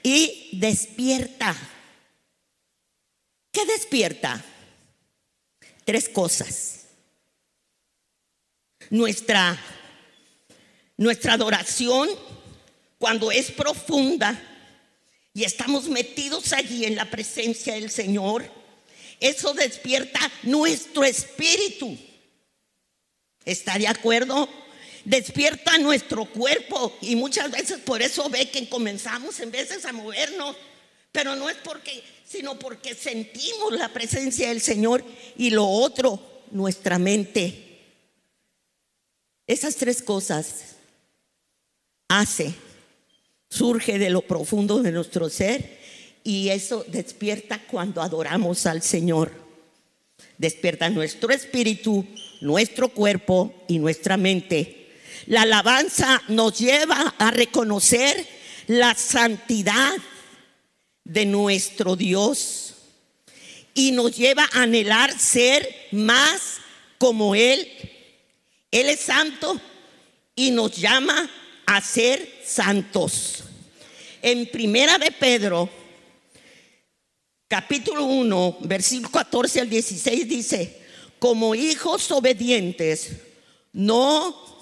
y 0.01 0.49
despierta. 0.53 1.55
¿Qué 3.51 3.65
despierta? 3.65 4.43
tres 5.85 6.09
cosas. 6.09 6.85
Nuestra, 8.89 9.57
nuestra 10.97 11.33
adoración, 11.33 12.09
cuando 12.97 13.31
es 13.31 13.51
profunda, 13.51 14.39
y 15.33 15.43
estamos 15.43 15.89
metidos 15.89 16.53
allí 16.53 16.85
en 16.85 16.95
la 16.95 17.09
presencia 17.09 17.73
del 17.73 17.89
Señor, 17.89 18.49
eso 19.19 19.53
despierta 19.53 20.19
nuestro 20.43 21.03
espíritu. 21.03 21.97
¿Está 23.45 23.77
de 23.77 23.87
acuerdo? 23.87 24.47
Despierta 25.05 25.77
nuestro 25.77 26.25
cuerpo 26.25 26.95
y 27.01 27.15
muchas 27.15 27.51
veces 27.51 27.79
por 27.79 28.01
eso 28.01 28.29
ve 28.29 28.49
que 28.49 28.69
comenzamos 28.69 29.39
en 29.41 29.51
veces 29.51 29.85
a 29.85 29.91
movernos, 29.91 30.55
pero 31.11 31.35
no 31.35 31.49
es 31.49 31.57
porque, 31.57 32.03
sino 32.25 32.57
porque 32.57 32.95
sentimos 32.95 33.73
la 33.73 33.89
presencia 33.89 34.47
del 34.47 34.61
Señor 34.61 35.03
y 35.37 35.49
lo 35.49 35.67
otro, 35.67 36.19
nuestra 36.51 36.99
mente. 36.99 37.81
Esas 39.45 39.75
tres 39.75 40.01
cosas 40.01 40.75
hace 42.07 42.53
surge 43.49 43.99
de 43.99 44.09
lo 44.09 44.21
profundo 44.21 44.81
de 44.81 44.91
nuestro 44.91 45.29
ser 45.29 45.79
y 46.23 46.49
eso 46.49 46.85
despierta 46.87 47.61
cuando 47.67 48.01
adoramos 48.01 48.65
al 48.65 48.81
Señor. 48.81 49.31
Despierta 50.37 50.89
nuestro 50.89 51.31
espíritu, 51.31 52.05
nuestro 52.39 52.89
cuerpo 52.89 53.53
y 53.67 53.79
nuestra 53.79 54.15
mente. 54.15 54.82
La 55.27 55.43
alabanza 55.43 56.21
nos 56.27 56.57
lleva 56.59 57.15
a 57.17 57.31
reconocer 57.31 58.27
la 58.67 58.95
santidad 58.95 59.93
de 61.03 61.25
nuestro 61.25 61.95
Dios 61.95 62.75
y 63.73 63.91
nos 63.91 64.15
lleva 64.15 64.47
a 64.53 64.63
anhelar 64.63 65.17
ser 65.17 65.87
más 65.91 66.57
como 66.97 67.35
Él. 67.35 67.67
Él 68.71 68.89
es 68.89 69.01
santo 69.01 69.59
y 70.35 70.51
nos 70.51 70.75
llama 70.75 71.29
a 71.65 71.81
ser 71.81 72.41
santos. 72.45 73.43
En 74.21 74.49
primera 74.49 74.97
de 74.97 75.11
Pedro, 75.11 75.69
capítulo 77.47 78.05
1, 78.05 78.57
versículo 78.61 79.09
14 79.09 79.61
al 79.61 79.69
16 79.69 80.27
dice, 80.27 80.81
como 81.19 81.55
hijos 81.55 82.11
obedientes, 82.11 83.11
no 83.73 84.52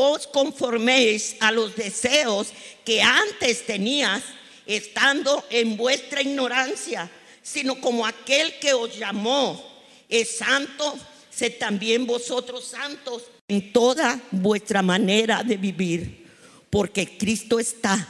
os 0.00 0.26
conforméis 0.26 1.36
a 1.40 1.52
los 1.52 1.76
deseos 1.76 2.48
que 2.84 3.02
antes 3.02 3.66
tenías 3.66 4.22
estando 4.66 5.44
en 5.50 5.76
vuestra 5.76 6.22
ignorancia, 6.22 7.10
sino 7.42 7.80
como 7.80 8.06
aquel 8.06 8.58
que 8.58 8.72
os 8.72 8.96
llamó 8.96 9.62
es 10.08 10.36
santo, 10.36 10.98
sé 11.30 11.50
también 11.50 12.06
vosotros 12.06 12.64
santos 12.64 13.24
en 13.48 13.72
toda 13.72 14.20
vuestra 14.30 14.82
manera 14.82 15.42
de 15.42 15.56
vivir, 15.56 16.26
porque 16.70 17.18
Cristo 17.18 17.58
está. 17.58 18.08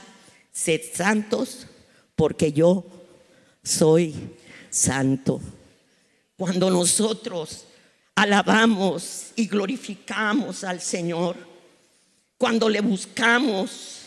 Sed 0.53 0.83
santos, 0.93 1.67
porque 2.15 2.53
yo 2.53 2.85
soy 3.63 4.15
santo. 4.69 5.41
Cuando 6.37 6.71
nosotros 6.71 7.65
alabamos 8.15 9.33
y 9.35 9.47
glorificamos 9.47 10.63
al 10.63 10.81
Señor, 10.81 11.52
cuando 12.43 12.69
le 12.69 12.81
buscamos, 12.81 13.99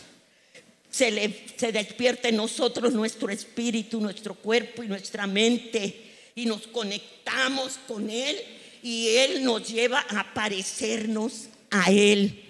se, 0.90 1.10
le, 1.10 1.46
se 1.56 1.72
despierta 1.72 2.28
en 2.28 2.36
nosotros 2.36 2.92
nuestro 2.92 3.30
espíritu, 3.30 3.98
nuestro 3.98 4.34
cuerpo 4.34 4.82
y 4.82 4.88
nuestra 4.88 5.26
mente 5.26 6.04
y 6.34 6.44
nos 6.44 6.66
conectamos 6.66 7.78
con 7.88 8.10
Él 8.10 8.36
y 8.82 9.08
Él 9.08 9.42
nos 9.42 9.66
lleva 9.66 10.04
a 10.10 10.34
parecernos 10.34 11.48
a 11.70 11.90
Él. 11.90 12.44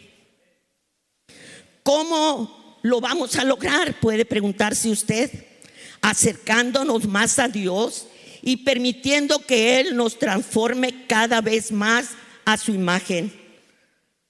¿Cómo 1.84 2.80
lo 2.82 3.00
vamos 3.00 3.36
a 3.36 3.44
lograr? 3.44 4.00
Puede 4.00 4.24
preguntarse 4.24 4.90
usted. 4.90 5.30
Acercándonos 6.00 7.06
más 7.06 7.38
a 7.38 7.46
Dios 7.46 8.08
y 8.42 8.56
permitiendo 8.56 9.38
que 9.38 9.78
Él 9.78 9.94
nos 9.94 10.18
transforme 10.18 11.06
cada 11.06 11.40
vez 11.40 11.70
más 11.70 12.08
a 12.44 12.56
su 12.56 12.72
imagen, 12.72 13.32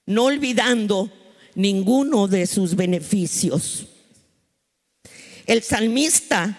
no 0.05 0.25
olvidando 0.25 1.11
ninguno 1.57 2.27
de 2.29 2.47
sus 2.47 2.75
beneficios. 2.75 3.87
El 5.45 5.61
salmista 5.61 6.57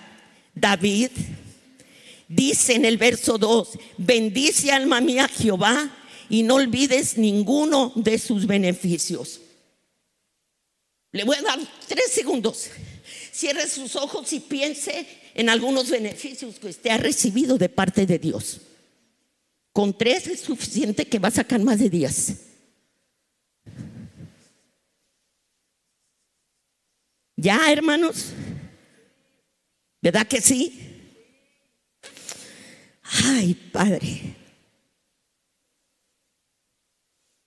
David 0.55 1.11
Dice 2.29 2.75
en 2.75 2.85
el 2.85 2.99
verso 2.99 3.39
2, 3.39 3.71
bendice 3.97 4.71
alma 4.71 5.01
mía 5.01 5.29
Jehová 5.29 5.91
y 6.29 6.43
no 6.43 6.57
olvides 6.57 7.17
ninguno 7.17 7.91
de 7.95 8.19
sus 8.19 8.47
beneficios. 8.47 9.41
Le 11.11 11.25
voy 11.25 11.37
a 11.37 11.43
dar 11.43 11.59
tres 11.87 12.13
segundos. 12.13 12.69
Cierre 13.33 13.67
sus 13.67 13.97
ojos 13.97 14.31
y 14.35 14.41
piense 14.41 15.07
en 15.33 15.49
algunos 15.49 15.89
beneficios 15.89 16.59
que 16.59 16.67
usted 16.67 16.91
ha 16.91 16.99
recibido 16.99 17.57
de 17.57 17.71
parte 17.71 18.05
de 18.05 18.19
Dios. 18.19 18.61
Con 19.73 19.97
tres 19.97 20.27
es 20.27 20.41
suficiente 20.41 21.07
que 21.07 21.19
va 21.19 21.29
a 21.29 21.33
sacar 21.33 21.63
más 21.63 21.79
de 21.79 21.89
días. 21.89 22.35
¿Ya, 27.41 27.71
hermanos? 27.71 28.33
¿Verdad 30.03 30.27
que 30.27 30.41
sí? 30.41 30.73
Ay, 33.05 33.55
Padre, 33.55 34.35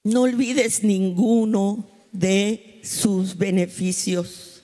no 0.06 0.22
olvides 0.22 0.86
ninguno 0.86 1.90
de 2.14 2.80
sus 2.86 3.38
beneficios. 3.38 4.64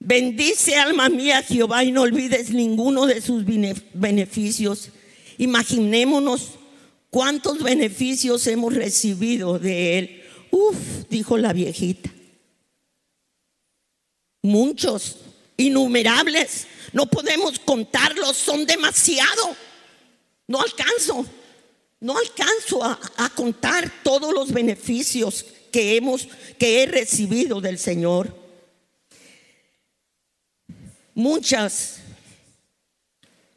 Bendice 0.00 0.74
alma 0.74 1.08
mía 1.08 1.44
Jehová 1.44 1.84
y 1.84 1.92
no 1.92 2.02
olvides 2.02 2.50
ninguno 2.50 3.06
de 3.06 3.20
sus 3.20 3.44
beneficios. 3.94 4.90
Imaginémonos 5.38 6.54
cuántos 7.10 7.62
beneficios 7.62 8.44
hemos 8.48 8.74
recibido 8.74 9.60
de 9.60 9.98
él. 9.98 10.22
Uf, 10.50 11.08
dijo 11.08 11.38
la 11.38 11.52
viejita. 11.52 12.15
Muchos, 14.46 15.16
innumerables. 15.56 16.68
No 16.92 17.06
podemos 17.06 17.58
contarlos, 17.58 18.36
son 18.36 18.64
demasiado. 18.64 19.56
No 20.46 20.60
alcanzo, 20.60 21.26
no 21.98 22.16
alcanzo 22.16 22.84
a, 22.84 23.28
contar 23.34 23.92
todos 24.04 24.32
los 24.32 24.52
beneficios 24.52 25.44
que 25.72 25.96
hemos, 25.96 26.28
que 26.60 26.80
he 26.80 26.86
recibido 26.86 27.60
del 27.60 27.76
Señor. 27.76 28.32
Muchas 31.12 31.96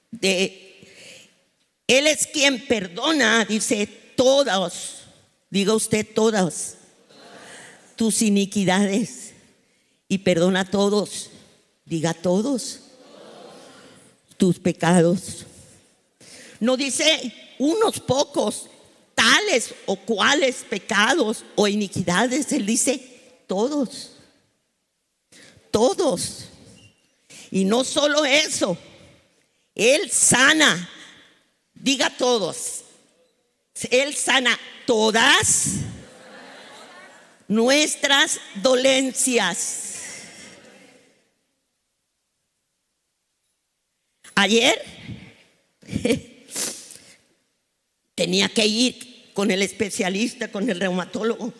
de 0.09 0.87
Él 1.85 2.07
es 2.07 2.25
quien 2.25 2.65
perdona, 2.65 3.45
dice 3.45 3.85
todas, 4.15 5.03
diga 5.51 5.75
usted 5.75 6.07
todas 6.15 6.77
tus 7.95 8.23
iniquidades 8.23 9.28
y 10.09 10.17
perdona 10.17 10.61
a 10.61 10.65
todos, 10.65 11.29
diga 11.85 12.13
todos 12.13 12.79
tus 14.35 14.57
pecados. 14.57 15.45
No 16.59 16.75
dice 16.75 17.55
unos 17.59 17.99
pocos, 17.99 18.67
tales 19.13 19.73
o 19.85 19.97
cuales 19.97 20.65
pecados 20.69 21.43
o 21.55 21.67
iniquidades. 21.67 22.51
Él 22.53 22.65
dice 22.65 23.43
todos. 23.47 24.11
Todos. 25.69 26.45
Y 27.51 27.65
no 27.65 27.83
solo 27.83 28.25
eso, 28.25 28.77
Él 29.75 30.09
sana. 30.09 30.89
Diga 31.73 32.09
todos. 32.09 32.81
Él 33.91 34.15
sana 34.15 34.57
todas 34.85 35.65
nuestras 37.47 38.39
dolencias. 38.55 39.88
Ayer 44.39 44.81
tenía 48.15 48.47
que 48.47 48.65
ir 48.65 49.33
con 49.33 49.51
el 49.51 49.61
especialista, 49.61 50.49
con 50.49 50.69
el 50.69 50.79
reumatólogo, 50.79 51.53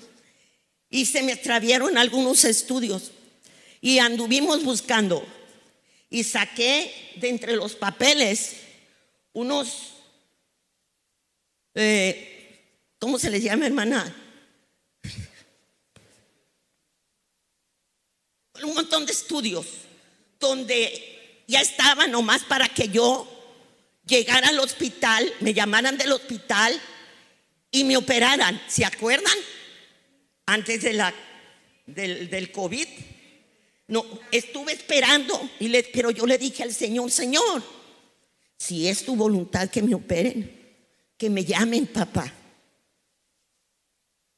y 0.90 1.06
se 1.06 1.22
me 1.22 1.34
extraviaron 1.34 1.98
algunos 1.98 2.46
estudios 2.46 3.12
y 3.82 4.00
anduvimos 4.00 4.64
buscando 4.64 5.28
y 6.10 6.24
saqué 6.24 7.18
de 7.18 7.28
entre 7.28 7.58
los 7.58 7.76
papeles 7.76 8.56
unos, 9.34 9.96
eh, 11.76 12.62
¿cómo 12.98 13.20
se 13.20 13.30
les 13.30 13.44
llama, 13.44 13.66
hermana? 13.66 14.16
Un 18.64 18.74
montón 18.74 19.06
de 19.06 19.12
estudios 19.12 19.68
donde 20.40 21.19
ya 21.50 21.62
estaba 21.62 22.06
nomás 22.06 22.44
para 22.44 22.70
que 22.70 22.90
yo 22.90 23.28
llegara 24.06 24.50
al 24.50 24.60
hospital, 24.60 25.34
me 25.40 25.56
llamaran 25.56 25.98
del 25.98 26.12
hospital 26.12 26.80
y 27.72 27.84
me 27.86 27.98
operaran. 27.98 28.62
¿Se 28.68 28.86
acuerdan? 28.86 29.34
Antes 30.46 30.84
de 30.84 30.94
la 30.94 31.12
del, 31.88 32.52
COVID. 32.52 32.88
No, 33.88 34.06
estuve 34.32 34.74
esperando, 34.74 35.50
y 35.60 35.70
le, 35.70 35.84
pero 35.92 36.12
yo 36.12 36.28
le 36.28 36.38
dije 36.38 36.62
al 36.62 36.72
Señor, 36.72 37.10
Señor, 37.10 37.64
si 38.56 38.88
es 38.88 39.04
tu 39.04 39.16
voluntad 39.16 39.72
que 39.72 39.82
me 39.82 39.96
operen, 39.96 40.56
que 41.18 41.32
me 41.32 41.44
llamen 41.44 41.88
papá. 41.88 42.32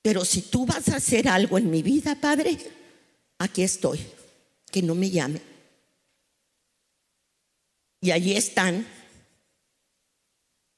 Pero 0.02 0.24
si 0.24 0.43
tú 0.43 0.65
vas 0.65 0.88
a 0.88 0.95
hacer 0.95 1.28
algo 1.28 1.58
en 1.58 1.69
mi 1.69 1.84
vida, 1.84 2.15
Padre, 2.15 2.58
aquí 3.38 3.63
estoy, 3.63 4.00
que 4.71 4.82
no 4.82 4.95
me 4.95 5.10
llame. 5.10 5.51
Y 8.02 8.12
allí 8.12 8.36
están 8.36 8.88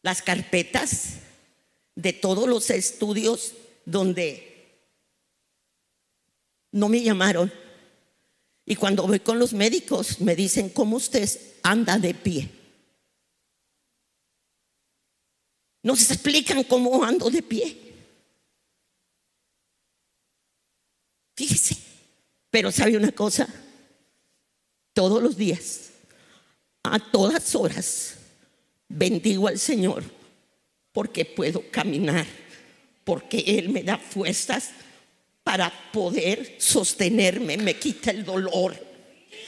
las 0.02 0.22
carpetas 0.22 1.20
de 1.96 2.12
todos 2.12 2.48
los 2.48 2.70
estudios 2.70 3.54
donde 3.86 4.54
no 6.72 6.90
me 6.90 7.02
llamaron. 7.02 7.52
Y 8.66 8.76
cuando 8.76 9.08
voy 9.08 9.22
con 9.22 9.40
los 9.40 9.54
médicos 9.54 10.20
me 10.20 10.36
dicen, 10.36 10.70
¿cómo 10.70 10.98
usted 10.98 11.30
anda 11.64 11.98
de 11.98 12.14
pie? 12.14 12.50
Nos 15.82 16.12
explican 16.12 16.64
cómo 16.64 17.04
ando 17.04 17.30
de 17.30 17.42
pie. 17.42 17.78
Fíjese, 21.36 21.78
pero 22.50 22.72
sabe 22.72 22.96
una 22.96 23.12
cosa, 23.12 23.48
todos 24.94 25.22
los 25.22 25.36
días, 25.36 25.93
a 26.84 27.00
todas 27.00 27.56
horas, 27.56 28.16
bendigo 28.90 29.48
al 29.48 29.58
Señor 29.58 30.04
porque 30.92 31.26
puedo 31.26 31.64
caminar, 31.72 32.26
porque 33.04 33.44
Él 33.46 33.70
me 33.70 33.84
da 33.84 33.98
fuerzas 33.98 34.70
para 35.44 35.72
poder 35.92 36.56
sostenerme, 36.60 37.58
me 37.58 37.78
quita 37.78 38.12
el 38.12 38.24
dolor, 38.24 38.76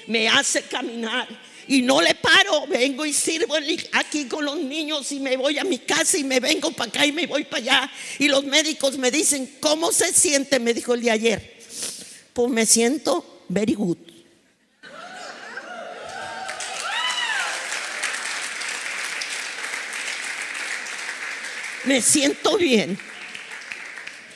me 0.07 0.27
hace 0.27 0.63
caminar 0.63 1.27
y 1.67 1.81
no 1.81 2.01
le 2.01 2.15
paro, 2.15 2.67
vengo 2.67 3.05
y 3.05 3.13
sirvo 3.13 3.55
aquí 3.93 4.25
con 4.25 4.45
los 4.45 4.57
niños 4.57 5.11
y 5.11 5.19
me 5.19 5.37
voy 5.37 5.57
a 5.57 5.63
mi 5.63 5.79
casa 5.79 6.17
y 6.17 6.23
me 6.23 6.39
vengo 6.39 6.71
para 6.71 6.89
acá 6.89 7.05
y 7.05 7.11
me 7.11 7.27
voy 7.27 7.43
para 7.43 7.57
allá. 7.57 7.91
Y 8.19 8.27
los 8.27 8.43
médicos 8.43 8.97
me 8.97 9.09
dicen, 9.09 9.57
¿cómo 9.59 9.91
se 9.91 10.13
siente? 10.13 10.59
Me 10.59 10.73
dijo 10.73 10.93
el 10.93 11.01
de 11.01 11.11
ayer. 11.11 11.57
Pues 12.33 12.51
me 12.51 12.65
siento 12.65 13.43
very 13.49 13.73
good. 13.73 13.97
Me 21.85 22.01
siento 22.01 22.57
bien. 22.57 22.97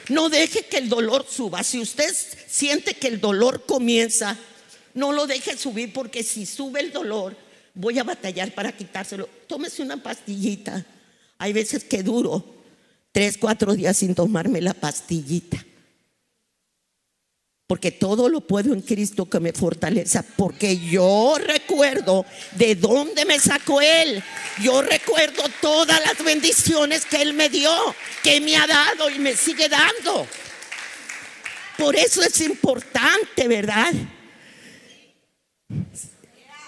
No 0.09 0.29
deje 0.29 0.63
que 0.63 0.77
el 0.77 0.89
dolor 0.89 1.25
suba. 1.29 1.63
Si 1.63 1.79
usted 1.79 2.13
siente 2.47 2.95
que 2.95 3.07
el 3.07 3.21
dolor 3.21 3.65
comienza, 3.65 4.37
no 4.93 5.11
lo 5.11 5.27
deje 5.27 5.57
subir 5.57 5.93
porque 5.93 6.23
si 6.23 6.45
sube 6.45 6.79
el 6.79 6.91
dolor, 6.91 7.35
voy 7.73 7.99
a 7.99 8.03
batallar 8.03 8.53
para 8.53 8.71
quitárselo. 8.71 9.29
Tómese 9.47 9.81
una 9.81 10.01
pastillita. 10.01 10.85
Hay 11.37 11.53
veces 11.53 11.83
que 11.83 12.03
duro 12.03 12.43
tres, 13.11 13.37
cuatro 13.37 13.73
días 13.75 13.97
sin 13.97 14.15
tomarme 14.15 14.61
la 14.61 14.73
pastillita. 14.73 15.63
Porque 17.67 17.91
todo 17.91 18.29
lo 18.29 18.41
puedo 18.41 18.73
en 18.73 18.81
Cristo 18.81 19.29
que 19.29 19.39
me 19.39 19.53
fortaleza. 19.53 20.25
Porque 20.35 20.79
yo 20.79 21.37
recuerdo 21.69 22.25
de 22.53 22.75
dónde 22.75 23.25
me 23.25 23.39
sacó 23.39 23.79
Él. 23.79 24.23
Yo 24.61 24.81
recuerdo 24.81 25.43
todas 25.61 25.99
las 26.01 26.23
bendiciones 26.23 27.05
que 27.05 27.21
Él 27.21 27.33
me 27.33 27.49
dio, 27.49 27.95
que 28.23 28.41
me 28.41 28.57
ha 28.57 28.65
dado 28.65 29.09
y 29.09 29.19
me 29.19 29.35
sigue 29.35 29.69
dando. 29.69 30.27
Por 31.77 31.95
eso 31.95 32.23
es 32.23 32.41
importante, 32.41 33.47
¿verdad? 33.47 33.93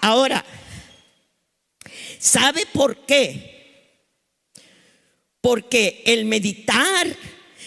Ahora, 0.02 0.46
¿sabe 2.20 2.66
por 2.72 3.06
qué? 3.06 3.90
Porque 5.42 6.04
el 6.06 6.26
meditar, 6.26 7.08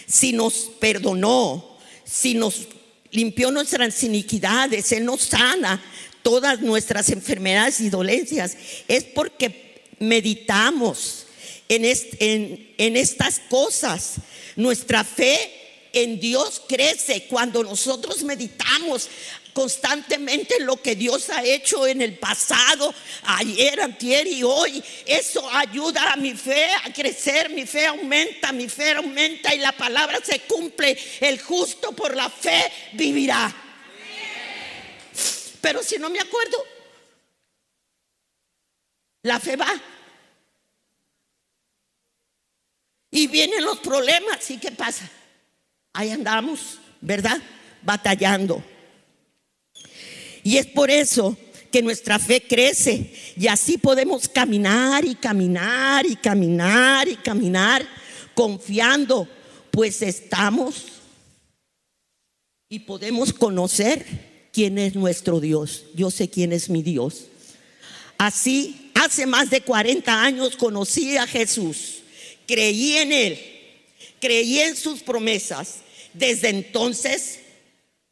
si 0.07 0.31
nos 0.31 0.71
perdonó, 0.79 1.77
si 2.05 2.33
nos 2.33 2.67
limpió 3.11 3.51
nuestras 3.51 4.01
iniquidades, 4.03 4.91
Él 4.93 5.03
nos 5.05 5.21
sana 5.21 5.81
todas 6.25 6.59
nuestras 6.59 7.11
enfermedades 7.11 7.79
y 7.81 7.91
dolencias. 7.91 8.57
Es 8.87 9.03
porque 9.03 9.83
meditamos 9.99 11.27
en, 11.69 12.95
estas 12.97 13.39
cosas. 13.47 14.15
Nuestra 14.55 15.03
fe 15.03 15.37
en 15.93 16.19
Dios 16.19 16.63
crece 16.67 17.27
cuando 17.29 17.63
nosotros 17.63 18.23
meditamos 18.23 19.07
constantemente 19.53 20.59
lo 20.61 20.81
que 20.81 20.95
Dios 20.95 21.29
ha 21.29 21.43
hecho 21.43 21.85
en 21.85 22.01
el 22.01 22.17
pasado, 22.17 22.91
ayer, 23.25 23.79
antier 23.79 24.25
y 24.25 24.41
hoy. 24.41 24.83
Eso 25.05 25.47
ayuda 25.51 26.11
a 26.11 26.15
mi 26.15 26.33
fe 26.33 26.71
a 26.83 26.91
crecer, 26.91 27.51
mi 27.51 27.67
fe 27.67 27.85
aumenta, 27.85 28.51
mi 28.51 28.67
fe 28.67 28.93
aumenta 28.93 29.53
y 29.53 29.59
la 29.59 29.73
palabra 29.73 30.17
se 30.23 30.39
cumple. 30.39 30.97
El 31.21 31.39
justo 31.39 31.91
por 31.91 32.15
la 32.15 32.31
fe 32.31 32.63
vivirá. 32.93 33.61
Pero 35.65 35.81
si 35.81 35.97
no 35.97 36.11
me 36.11 36.19
acuerdo, 36.19 36.63
la 39.23 39.39
fe 39.39 39.55
va. 39.55 39.73
Y 43.09 43.25
vienen 43.25 43.63
los 43.63 43.79
problemas, 43.79 44.47
¿y 44.51 44.59
qué 44.59 44.69
pasa? 44.69 45.09
Ahí 45.91 46.11
andamos, 46.11 46.77
¿verdad? 47.01 47.41
Batallando. 47.81 48.63
Y 50.43 50.57
es 50.57 50.67
por 50.67 50.91
eso 50.91 51.35
que 51.71 51.81
nuestra 51.81 52.19
fe 52.19 52.43
crece 52.47 53.11
y 53.35 53.47
así 53.47 53.79
podemos 53.79 54.29
caminar 54.29 55.03
y 55.03 55.15
caminar 55.15 56.05
y 56.05 56.15
caminar 56.15 57.07
y 57.07 57.15
caminar 57.15 57.87
confiando, 58.35 59.27
pues 59.71 60.03
estamos 60.03 61.01
y 62.69 62.81
podemos 62.81 63.33
conocer 63.33 64.34
quién 64.55 64.77
es 64.77 64.95
nuestro 64.95 65.41
Dios. 65.41 65.83
Yo 65.95 66.09
sé 66.09 66.29
quién 66.29 66.53
es 66.53 66.69
mi 66.69 66.81
Dios. 66.81 67.25
Así, 68.17 68.89
hace 68.93 69.25
más 69.25 69.49
de 69.49 69.59
40 69.59 70.23
años 70.23 70.55
conocí 70.55 71.17
a 71.17 71.27
Jesús, 71.27 71.97
creí 72.47 72.95
en 72.95 73.11
Él, 73.11 73.39
creí 74.21 74.61
en 74.61 74.77
sus 74.77 75.01
promesas. 75.01 75.79
Desde 76.13 76.47
entonces 76.47 77.39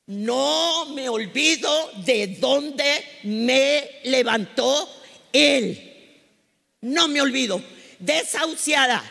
no 0.06 0.88
me 0.88 1.08
olvido 1.08 1.72
de 2.06 2.28
dónde 2.28 2.84
me 3.24 4.02
levantó 4.04 4.90
Él. 5.32 5.92
No 6.82 7.08
me 7.08 7.22
olvido. 7.22 7.64
Desahuciada, 8.00 9.02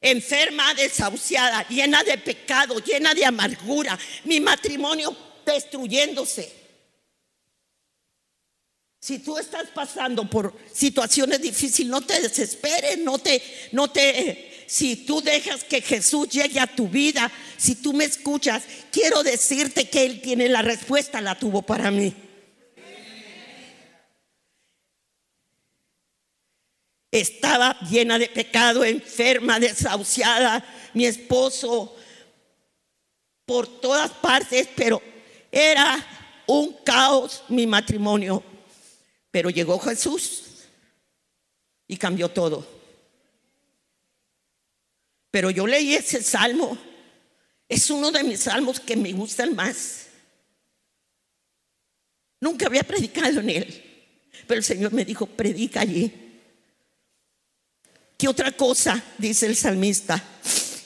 enferma, 0.00 0.74
desahuciada, 0.74 1.66
llena 1.68 2.04
de 2.04 2.18
pecado, 2.18 2.78
llena 2.78 3.14
de 3.14 3.24
amargura, 3.24 3.98
mi 4.22 4.38
matrimonio 4.38 5.33
destruyéndose. 5.44 6.64
Si 9.04 9.18
tú 9.18 9.36
estás 9.36 9.68
pasando 9.68 10.28
por 10.30 10.54
situaciones 10.72 11.42
difíciles, 11.42 11.90
no 11.90 12.00
te 12.00 12.22
desesperes, 12.22 12.96
no 12.96 13.18
te, 13.18 13.42
no 13.72 13.90
te, 13.90 14.64
si 14.66 14.96
tú 14.96 15.20
dejas 15.20 15.62
que 15.62 15.82
Jesús 15.82 16.30
llegue 16.30 16.58
a 16.58 16.66
tu 16.66 16.88
vida, 16.88 17.30
si 17.58 17.74
tú 17.74 17.92
me 17.92 18.04
escuchas, 18.04 18.62
quiero 18.90 19.22
decirte 19.22 19.90
que 19.90 20.06
Él 20.06 20.22
tiene 20.22 20.48
la 20.48 20.62
respuesta, 20.62 21.20
la 21.20 21.38
tuvo 21.38 21.60
para 21.60 21.90
mí. 21.90 22.14
Estaba 27.10 27.78
llena 27.90 28.18
de 28.18 28.28
pecado, 28.28 28.84
enferma, 28.84 29.60
desahuciada, 29.60 30.64
mi 30.94 31.04
esposo 31.04 31.94
por 33.44 33.80
todas 33.80 34.10
partes, 34.10 34.66
pero 34.74 35.02
era 35.54 36.04
un 36.48 36.72
caos 36.84 37.44
mi 37.48 37.64
matrimonio. 37.64 38.42
Pero 39.30 39.50
llegó 39.50 39.78
Jesús 39.78 40.42
y 41.86 41.96
cambió 41.96 42.28
todo. 42.28 42.66
Pero 45.30 45.50
yo 45.50 45.66
leí 45.66 45.94
ese 45.94 46.22
salmo. 46.22 46.76
Es 47.68 47.88
uno 47.88 48.10
de 48.10 48.24
mis 48.24 48.40
salmos 48.40 48.80
que 48.80 48.96
me 48.96 49.12
gustan 49.12 49.54
más. 49.54 50.06
Nunca 52.40 52.66
había 52.66 52.82
predicado 52.82 53.40
en 53.40 53.50
él. 53.50 53.82
Pero 54.46 54.58
el 54.58 54.64
Señor 54.64 54.92
me 54.92 55.04
dijo, 55.04 55.26
predica 55.26 55.80
allí. 55.80 56.12
¿Qué 58.18 58.28
otra 58.28 58.52
cosa? 58.52 59.02
Dice 59.18 59.46
el 59.46 59.56
salmista. 59.56 60.22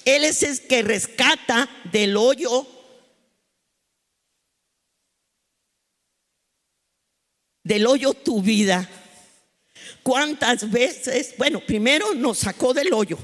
Él 0.04 0.24
es 0.24 0.42
el 0.42 0.60
que 0.66 0.82
rescata 0.82 1.68
del 1.90 2.16
hoyo 2.16 2.77
del 7.68 7.86
hoyo 7.86 8.14
tu 8.14 8.40
vida. 8.40 8.88
¿Cuántas 10.02 10.70
veces? 10.70 11.34
Bueno, 11.36 11.60
primero 11.60 12.14
nos 12.14 12.38
sacó 12.38 12.72
del 12.72 12.94
hoyo 12.94 13.18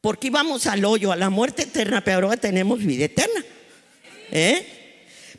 porque 0.00 0.28
íbamos 0.28 0.68
al 0.68 0.84
hoyo, 0.84 1.10
a 1.10 1.16
la 1.16 1.30
muerte 1.30 1.62
eterna, 1.62 2.02
pero 2.04 2.28
ahora 2.28 2.36
tenemos 2.36 2.78
vida 2.78 3.06
eterna. 3.06 3.44
¿Eh? 4.30 4.64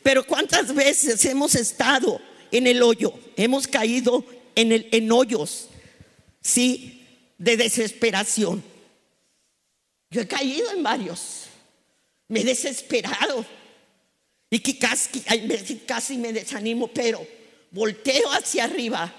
Pero 0.03 0.27
cuántas 0.27 0.75
veces 0.75 1.23
hemos 1.23 1.55
estado 1.55 2.19
en 2.51 2.67
el 2.67 2.83
hoyo, 2.83 3.13
hemos 3.37 3.65
caído 3.65 4.25
en, 4.55 4.73
el, 4.73 4.89
en 4.91 5.09
hoyos, 5.09 5.69
sí, 6.41 7.05
de 7.37 7.55
desesperación. 7.55 8.61
Yo 10.09 10.19
he 10.19 10.27
caído 10.27 10.69
en 10.71 10.83
varios, 10.83 11.45
me 12.27 12.41
he 12.41 12.43
desesperado 12.43 13.45
y 14.49 14.59
que 14.59 14.77
casi, 14.77 15.21
casi 15.85 16.17
me 16.17 16.33
desanimo, 16.33 16.89
pero 16.89 17.25
volteo 17.71 18.32
hacia 18.32 18.65
arriba 18.65 19.13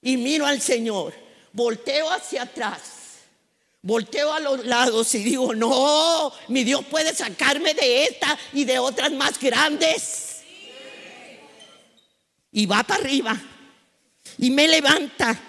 y 0.00 0.16
miro 0.16 0.46
al 0.46 0.60
Señor, 0.60 1.14
volteo 1.52 2.10
hacia 2.10 2.42
atrás, 2.42 2.80
volteo 3.82 4.32
a 4.32 4.40
los 4.40 4.64
lados 4.64 5.14
y 5.14 5.22
digo, 5.22 5.54
no, 5.54 6.32
mi 6.48 6.64
Dios 6.64 6.84
puede 6.86 7.14
sacarme 7.14 7.74
de 7.74 8.04
esta 8.04 8.38
y 8.52 8.64
de 8.64 8.78
otras 8.78 9.12
más 9.12 9.38
grandes. 9.38 10.42
Y 12.50 12.66
va 12.66 12.82
para 12.82 13.00
arriba 13.00 13.40
y 14.38 14.50
me 14.50 14.68
levanta. 14.68 15.40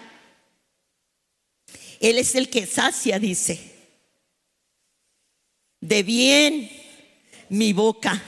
Él 2.00 2.18
es 2.18 2.34
el 2.34 2.48
que 2.48 2.66
sacia, 2.66 3.18
dice. 3.18 3.72
De 5.80 6.02
bien 6.02 6.70
mi 7.50 7.72
boca, 7.72 8.22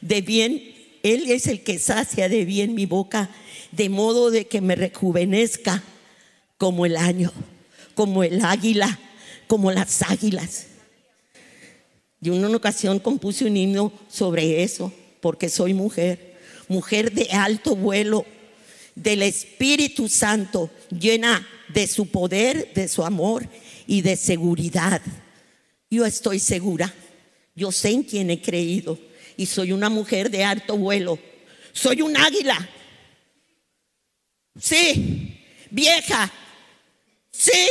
de 0.00 0.20
bien 0.20 0.73
él 1.04 1.30
es 1.30 1.46
el 1.46 1.62
que 1.62 1.78
sacia 1.78 2.30
de 2.30 2.46
bien 2.46 2.74
mi 2.74 2.86
boca, 2.86 3.28
de 3.72 3.90
modo 3.90 4.30
de 4.30 4.46
que 4.46 4.62
me 4.62 4.74
rejuvenezca 4.74 5.84
como 6.56 6.86
el 6.86 6.96
año, 6.96 7.30
como 7.94 8.24
el 8.24 8.42
águila, 8.42 8.98
como 9.46 9.70
las 9.70 10.00
águilas. 10.00 10.66
Y 12.22 12.28
en 12.28 12.42
una 12.42 12.56
ocasión 12.56 12.98
compuse 13.00 13.44
un 13.44 13.54
himno 13.54 13.92
sobre 14.08 14.62
eso, 14.62 14.94
porque 15.20 15.50
soy 15.50 15.74
mujer, 15.74 16.38
mujer 16.68 17.12
de 17.12 17.28
alto 17.32 17.76
vuelo, 17.76 18.24
del 18.94 19.22
Espíritu 19.22 20.08
Santo, 20.08 20.70
llena 20.88 21.46
de 21.68 21.86
su 21.86 22.06
poder, 22.06 22.72
de 22.72 22.88
su 22.88 23.04
amor 23.04 23.46
y 23.86 24.00
de 24.00 24.16
seguridad. 24.16 25.02
Yo 25.90 26.06
estoy 26.06 26.38
segura, 26.38 26.94
yo 27.54 27.72
sé 27.72 27.90
en 27.90 28.04
quién 28.04 28.30
he 28.30 28.40
creído 28.40 28.98
y 29.36 29.46
soy 29.46 29.72
una 29.72 29.88
mujer 29.88 30.30
de 30.30 30.44
alto 30.44 30.76
vuelo. 30.76 31.18
Soy 31.72 32.02
un 32.02 32.16
águila. 32.16 32.68
Sí, 34.60 35.40
vieja. 35.70 36.30
Sí, 37.30 37.68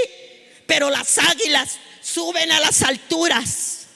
pero 0.66 0.90
las 0.90 1.18
águilas 1.18 1.80
suben 2.02 2.52
a 2.52 2.60
las 2.60 2.82
alturas, 2.82 3.88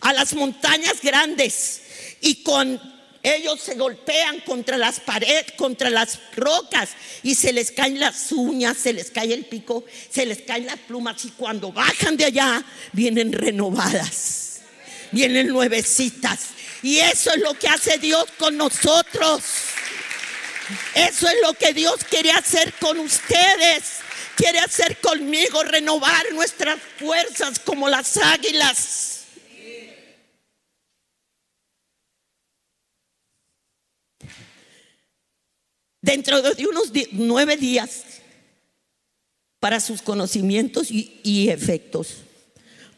a 0.00 0.12
las 0.12 0.34
montañas 0.34 1.00
grandes 1.02 1.82
y 2.20 2.42
con 2.42 2.80
ellos 3.22 3.60
se 3.60 3.74
golpean 3.76 4.40
contra 4.40 4.76
las 4.76 5.00
paredes, 5.00 5.52
contra 5.56 5.90
las 5.90 6.18
rocas 6.34 6.90
y 7.22 7.34
se 7.34 7.52
les 7.52 7.70
caen 7.70 8.00
las 8.00 8.32
uñas, 8.32 8.76
se 8.76 8.92
les 8.92 9.10
cae 9.10 9.32
el 9.32 9.46
pico, 9.46 9.84
se 10.10 10.26
les 10.26 10.42
caen 10.42 10.66
las 10.66 10.78
plumas 10.78 11.24
y 11.24 11.30
cuando 11.30 11.72
bajan 11.72 12.16
de 12.16 12.24
allá 12.24 12.64
vienen 12.92 13.32
renovadas, 13.32 14.51
vienen 15.12 15.48
nuevecitas 15.48 16.40
y 16.82 16.98
eso 16.98 17.30
es 17.32 17.40
lo 17.40 17.54
que 17.54 17.68
hace 17.68 17.96
Dios 17.98 18.26
con 18.38 18.56
nosotros. 18.56 19.42
Eso 20.94 21.28
es 21.28 21.34
lo 21.42 21.54
que 21.54 21.72
Dios 21.72 22.02
quiere 22.08 22.32
hacer 22.32 22.72
con 22.74 22.98
ustedes. 22.98 24.00
Quiere 24.36 24.58
hacer 24.58 24.98
conmigo, 25.00 25.62
renovar 25.62 26.32
nuestras 26.32 26.80
fuerzas 26.98 27.60
como 27.60 27.88
las 27.88 28.16
águilas. 28.16 29.08
Dentro 36.00 36.42
de 36.42 36.66
unos 36.66 36.90
nueve 37.12 37.56
días, 37.56 38.02
para 39.60 39.78
sus 39.78 40.02
conocimientos 40.02 40.90
y, 40.90 41.20
y 41.22 41.50
efectos, 41.50 42.24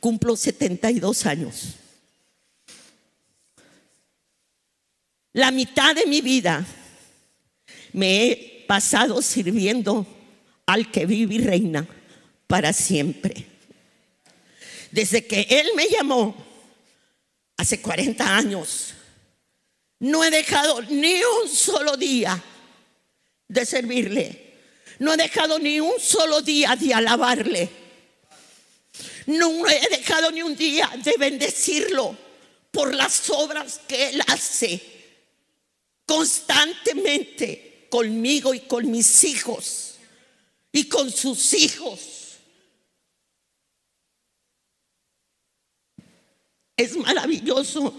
cumplo 0.01 0.37
72 0.37 1.27
años. 1.27 1.75
La 5.35 5.51
mitad 5.51 5.97
de 5.97 6.07
mi 6.07 6.21
vida 6.21 6.65
me 7.93 8.25
he 8.25 8.65
pasado 8.69 9.21
sirviendo 9.21 10.07
al 10.65 10.93
que 10.93 11.07
vive 11.07 11.35
y 11.35 11.39
reina 11.39 11.87
para 12.47 12.73
siempre. 12.73 13.45
Desde 14.93 15.27
que 15.27 15.45
Él 15.51 15.71
me 15.75 15.89
llamó 15.89 16.37
hace 17.57 17.83
40 17.83 18.37
años, 18.37 18.95
no 19.99 20.23
he 20.23 20.31
dejado 20.31 20.83
ni 20.83 21.21
un 21.43 21.49
solo 21.49 21.97
día 21.97 22.41
de 23.49 23.67
servirle. 23.67 24.55
No 25.01 25.15
he 25.15 25.17
dejado 25.17 25.59
ni 25.59 25.81
un 25.81 25.99
solo 25.99 26.43
día 26.43 26.77
de 26.77 26.95
alabarle. 26.95 27.69
No 29.27 29.67
he 29.67 29.89
dejado 29.91 30.31
ni 30.31 30.43
un 30.43 30.55
día 30.55 30.89
de 31.03 31.15
bendecirlo 31.19 32.17
por 32.71 32.95
las 32.95 33.29
obras 33.31 33.81
que 33.89 34.11
Él 34.11 34.23
hace 34.29 34.94
constantemente 36.07 37.87
conmigo 37.91 38.55
y 38.55 38.61
con 38.61 38.91
mis 38.91 39.25
hijos 39.25 39.95
y 40.73 40.89
con 40.89 41.11
sus 41.11 41.55
hijos. 41.55 42.39
Es 46.77 46.97
maravilloso. 46.97 47.95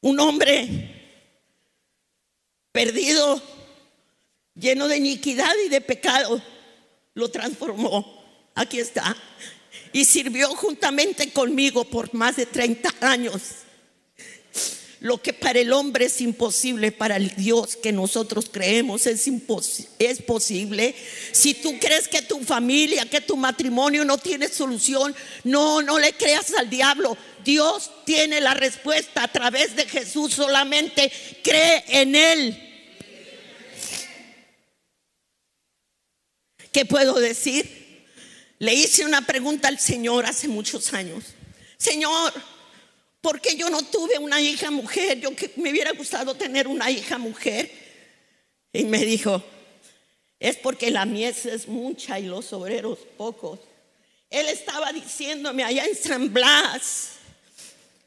Un 0.00 0.18
hombre 0.20 0.98
perdido, 2.72 3.40
lleno 4.54 4.88
de 4.88 4.96
iniquidad 4.96 5.54
y 5.64 5.68
de 5.68 5.80
pecado, 5.80 6.42
lo 7.14 7.30
transformó. 7.30 8.24
Aquí 8.54 8.80
está. 8.80 9.16
Y 9.92 10.04
sirvió 10.04 10.48
juntamente 10.56 11.32
conmigo 11.32 11.84
por 11.84 12.12
más 12.14 12.36
de 12.36 12.46
30 12.46 12.94
años. 13.00 13.42
Lo 15.00 15.22
que 15.22 15.32
para 15.32 15.60
el 15.60 15.72
hombre 15.72 16.06
es 16.06 16.20
imposible, 16.20 16.90
para 16.90 17.16
el 17.16 17.34
Dios 17.36 17.76
que 17.76 17.92
nosotros 17.92 18.48
creemos 18.50 19.06
es, 19.06 19.28
es 19.98 20.22
posible. 20.22 20.94
Si 21.30 21.54
tú 21.54 21.78
crees 21.78 22.08
que 22.08 22.22
tu 22.22 22.40
familia, 22.40 23.06
que 23.06 23.20
tu 23.20 23.36
matrimonio 23.36 24.04
no 24.04 24.18
tiene 24.18 24.48
solución, 24.48 25.14
no, 25.44 25.82
no 25.82 26.00
le 26.00 26.14
creas 26.14 26.52
al 26.54 26.68
diablo. 26.68 27.16
Dios 27.44 27.92
tiene 28.04 28.40
la 28.40 28.54
respuesta 28.54 29.22
a 29.22 29.28
través 29.28 29.76
de 29.76 29.86
Jesús, 29.86 30.34
solamente 30.34 31.12
cree 31.44 31.84
en 31.88 32.16
Él. 32.16 32.64
¿Qué 36.72 36.84
puedo 36.84 37.14
decir? 37.14 38.04
Le 38.58 38.74
hice 38.74 39.04
una 39.04 39.22
pregunta 39.22 39.68
al 39.68 39.78
Señor 39.78 40.26
hace 40.26 40.48
muchos 40.48 40.92
años. 40.92 41.24
Señor, 41.76 42.32
porque 43.20 43.56
yo 43.56 43.68
no 43.68 43.82
tuve 43.82 44.18
una 44.18 44.40
hija 44.40 44.70
mujer, 44.70 45.20
yo 45.20 45.34
que 45.34 45.50
me 45.56 45.70
hubiera 45.70 45.92
gustado 45.92 46.34
tener 46.34 46.68
una 46.68 46.90
hija 46.90 47.18
mujer. 47.18 47.70
Y 48.72 48.84
me 48.84 49.04
dijo, 49.04 49.42
es 50.38 50.56
porque 50.56 50.90
la 50.90 51.04
mies 51.04 51.46
es 51.46 51.66
mucha 51.66 52.18
y 52.18 52.26
los 52.26 52.52
obreros 52.52 52.98
pocos. 53.16 53.58
Él 54.30 54.46
estaba 54.48 54.92
diciéndome 54.92 55.64
allá 55.64 55.84
en 55.86 55.96
San 55.96 56.32
Blas, 56.32 57.12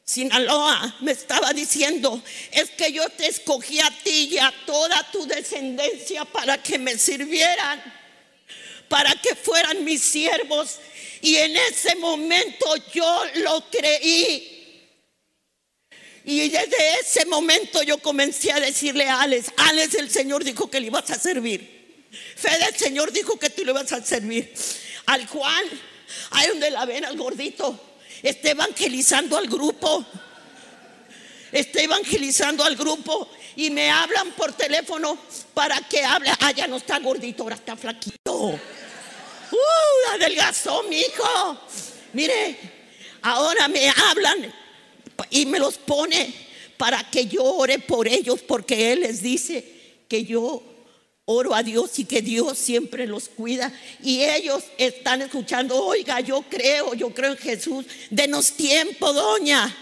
Sinaloa, 0.04 0.96
me 1.00 1.12
estaba 1.12 1.52
diciendo, 1.52 2.22
es 2.50 2.70
que 2.70 2.92
yo 2.92 3.08
te 3.10 3.26
escogí 3.26 3.80
a 3.80 3.90
ti 4.02 4.30
y 4.32 4.38
a 4.38 4.52
toda 4.66 5.10
tu 5.10 5.26
descendencia 5.26 6.24
para 6.24 6.62
que 6.62 6.78
me 6.78 6.96
sirvieran, 6.96 7.82
para 8.88 9.12
que 9.16 9.34
fueran 9.34 9.84
mis 9.84 10.02
siervos. 10.02 10.78
Y 11.20 11.36
en 11.36 11.56
ese 11.56 11.96
momento 11.96 12.66
yo 12.92 13.24
lo 13.36 13.64
creí 13.70 14.51
y 16.24 16.48
desde 16.48 17.00
ese 17.00 17.26
momento 17.26 17.82
yo 17.82 17.98
comencé 17.98 18.52
a 18.52 18.60
decirle 18.60 19.08
a 19.08 19.22
Alex, 19.22 19.52
Alex 19.56 19.94
el 19.94 20.10
Señor 20.10 20.44
dijo 20.44 20.70
que 20.70 20.80
le 20.80 20.86
ibas 20.86 21.10
a 21.10 21.18
servir. 21.18 21.82
Fede 22.36 22.66
el 22.68 22.76
Señor 22.76 23.12
dijo 23.12 23.38
que 23.38 23.50
tú 23.50 23.64
le 23.64 23.72
vas 23.72 23.92
a 23.92 24.04
servir. 24.04 24.52
Al 25.06 25.28
cual, 25.28 25.64
ahí 26.30 26.48
donde 26.48 26.70
la 26.70 26.84
ven 26.84 27.04
al 27.04 27.16
gordito, 27.16 27.78
está 28.22 28.50
evangelizando 28.50 29.36
al 29.36 29.48
grupo. 29.48 30.04
Está 31.50 31.82
evangelizando 31.82 32.64
al 32.64 32.76
grupo 32.76 33.28
y 33.56 33.70
me 33.70 33.90
hablan 33.90 34.30
por 34.32 34.52
teléfono 34.52 35.18
para 35.52 35.80
que 35.82 36.02
hable. 36.04 36.30
Ah, 36.40 36.52
ya 36.52 36.66
no 36.66 36.76
está 36.76 36.98
gordito, 36.98 37.42
ahora 37.42 37.56
está 37.56 37.76
flaquito. 37.76 38.34
Uh, 38.34 40.14
adelgazó, 40.14 40.82
mi 40.84 41.00
hijo. 41.00 41.60
Mire, 42.14 42.58
ahora 43.22 43.68
me 43.68 43.90
hablan 43.90 44.61
y 45.30 45.46
me 45.46 45.58
los 45.58 45.78
pone 45.78 46.32
para 46.76 47.08
que 47.10 47.26
yo 47.26 47.44
ore 47.44 47.78
por 47.78 48.08
ellos, 48.08 48.40
porque 48.42 48.92
Él 48.92 49.00
les 49.00 49.22
dice 49.22 49.64
que 50.08 50.24
yo 50.24 50.62
oro 51.24 51.54
a 51.54 51.62
Dios 51.62 51.98
y 51.98 52.04
que 52.04 52.22
Dios 52.22 52.58
siempre 52.58 53.06
los 53.06 53.28
cuida. 53.28 53.72
Y 54.02 54.22
ellos 54.22 54.64
están 54.78 55.22
escuchando, 55.22 55.82
oiga, 55.82 56.20
yo 56.20 56.42
creo, 56.42 56.94
yo 56.94 57.10
creo 57.14 57.32
en 57.32 57.38
Jesús. 57.38 57.86
Denos 58.10 58.52
tiempo, 58.52 59.12
doña. 59.12 59.74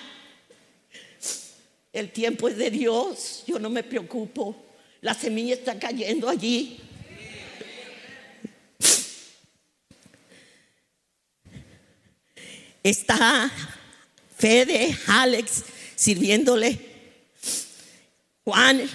El 1.93 2.13
tiempo 2.13 2.49
es 2.49 2.57
de 2.57 2.71
Dios, 2.71 3.43
yo 3.47 3.59
no 3.59 3.69
me 3.69 3.83
preocupo. 3.83 4.55
La 5.01 5.15
semilla 5.15 5.55
está 5.55 5.79
cayendo 5.79 6.29
allí. 6.29 6.79
Está 12.83 13.51
Fede, 14.41 14.97
Alex, 15.07 15.65
sirviéndole. 15.95 16.79
Juan, 18.43 18.89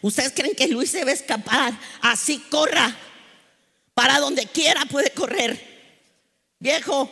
¿ustedes 0.00 0.32
creen 0.34 0.54
que 0.54 0.66
Luis 0.68 0.90
se 0.90 1.04
va 1.04 1.10
a 1.10 1.14
escapar? 1.14 1.78
Así 2.00 2.38
corra. 2.50 2.96
Para 3.92 4.18
donde 4.18 4.46
quiera 4.46 4.86
puede 4.86 5.10
correr. 5.10 5.60
Viejo, 6.58 7.10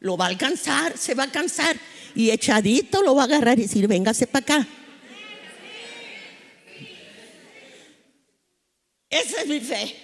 lo 0.00 0.16
va 0.16 0.24
a 0.24 0.28
alcanzar, 0.28 0.98
se 0.98 1.14
va 1.14 1.22
a 1.22 1.26
alcanzar. 1.26 1.76
Y 2.16 2.30
echadito 2.30 3.02
lo 3.02 3.14
va 3.14 3.22
a 3.22 3.26
agarrar 3.26 3.58
y 3.60 3.62
decir, 3.62 3.86
véngase 3.86 4.26
para 4.26 4.42
acá. 4.42 4.68
Esa 9.08 9.42
es 9.42 9.46
mi 9.46 9.60
fe. 9.60 9.94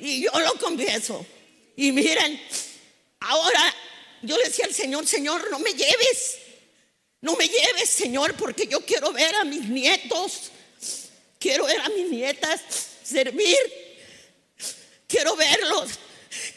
Y 0.00 0.22
yo 0.22 0.32
lo 0.32 0.54
confieso. 0.58 1.24
Y 1.76 1.92
miren, 1.92 2.40
ahora 3.20 3.72
yo 4.22 4.36
le 4.36 4.44
decía 4.44 4.66
al 4.66 4.74
Señor, 4.74 5.06
Señor, 5.06 5.50
no 5.50 5.58
me 5.58 5.72
lleves. 5.72 6.38
No 7.20 7.36
me 7.36 7.46
lleves, 7.46 7.88
Señor, 7.88 8.34
porque 8.34 8.66
yo 8.66 8.84
quiero 8.84 9.12
ver 9.12 9.34
a 9.36 9.44
mis 9.44 9.68
nietos. 9.68 10.50
Quiero 11.38 11.66
ver 11.66 11.80
a 11.80 11.88
mis 11.88 12.10
nietas 12.10 12.60
servir. 13.02 13.56
Quiero 15.06 15.36
verlos. 15.36 15.90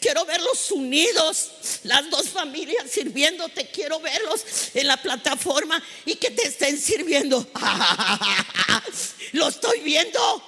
Quiero 0.00 0.24
verlos 0.24 0.70
unidos, 0.70 1.50
las 1.82 2.08
dos 2.08 2.30
familias 2.30 2.90
sirviéndote. 2.90 3.68
Quiero 3.70 4.00
verlos 4.00 4.44
en 4.74 4.86
la 4.86 4.96
plataforma 4.96 5.82
y 6.06 6.14
que 6.16 6.30
te 6.30 6.48
estén 6.48 6.80
sirviendo. 6.80 7.46
Lo 9.32 9.48
estoy 9.48 9.80
viendo. 9.80 10.42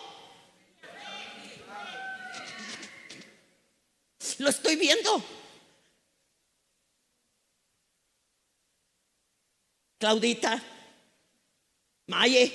Lo 4.39 4.49
estoy 4.49 4.77
viendo. 4.77 5.38
Claudita, 9.99 10.63
Maye, 12.07 12.53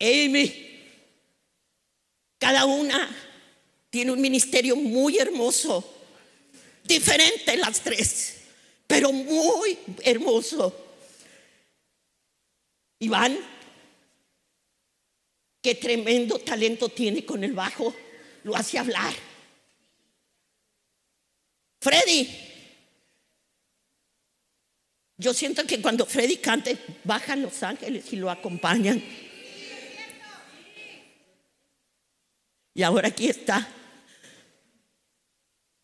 Amy, 0.00 0.66
cada 2.38 2.64
una 2.64 3.14
tiene 3.90 4.12
un 4.12 4.20
ministerio 4.20 4.76
muy 4.76 5.18
hermoso, 5.18 5.84
diferente 6.84 7.56
las 7.56 7.80
tres, 7.80 8.36
pero 8.86 9.10
muy 9.12 9.78
hermoso. 10.04 10.84
Iván, 13.00 13.36
qué 15.60 15.74
tremendo 15.74 16.38
talento 16.38 16.88
tiene 16.88 17.26
con 17.26 17.42
el 17.42 17.52
bajo, 17.52 17.94
lo 18.44 18.54
hace 18.54 18.78
hablar. 18.78 19.14
Freddy, 21.80 22.45
yo 25.18 25.32
siento 25.32 25.66
que 25.66 25.80
cuando 25.80 26.04
Freddy 26.04 26.36
cante, 26.36 26.76
bajan 27.04 27.42
los 27.42 27.62
ángeles 27.62 28.12
y 28.12 28.16
lo 28.16 28.30
acompañan. 28.30 29.02
Y 32.74 32.82
ahora 32.82 33.08
aquí 33.08 33.28
está 33.28 33.66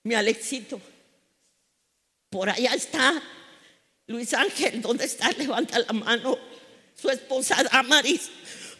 mi 0.02 0.14
Alexito. 0.14 0.80
Por 2.28 2.50
allá 2.50 2.74
está 2.74 3.22
Luis 4.06 4.34
Ángel. 4.34 4.82
¿Dónde 4.82 5.06
está? 5.06 5.32
Levanta 5.32 5.78
la 5.78 5.92
mano. 5.92 6.38
Su 6.94 7.08
esposa 7.08 7.62
Damaris, 7.62 8.30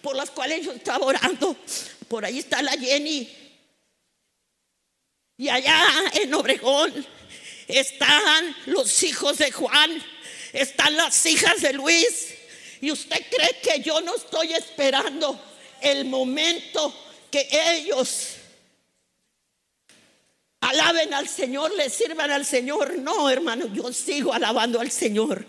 por 0.03 0.15
las 0.15 0.31
cuales 0.31 0.67
yo 0.67 0.73
estaba 0.73 1.07
orando. 1.07 1.57
Por 2.09 2.27
ahí 2.27 2.41
está 2.41 2.61
la 2.61 2.73
Jenny. 2.73 3.29
Y 5.39 5.49
allá 5.49 5.87
en 6.13 6.35
Obregón 6.35 6.93
están 7.67 8.55
los 8.67 9.03
hijos 9.03 9.39
de 9.39 9.51
Juan 9.51 9.91
están 10.53 10.97
las 10.97 11.25
hijas 11.27 11.61
de 11.61 11.73
Luis. 11.73 12.35
¿Y 12.81 12.91
usted 12.91 13.25
cree 13.31 13.61
que 13.63 13.81
yo 13.81 14.01
no 14.01 14.17
estoy 14.17 14.53
esperando 14.53 15.41
el 15.81 16.05
momento 16.05 16.95
que 17.31 17.49
ellos 17.77 18.35
alaben 20.61 21.15
al 21.15 21.29
Señor, 21.29 21.75
le 21.75 21.89
sirvan 21.89 22.31
al 22.31 22.45
Señor? 22.45 22.99
No, 22.99 23.31
hermano, 23.31 23.67
yo 23.73 23.93
sigo 23.93 24.33
alabando 24.33 24.81
al 24.81 24.91
Señor. 24.91 25.47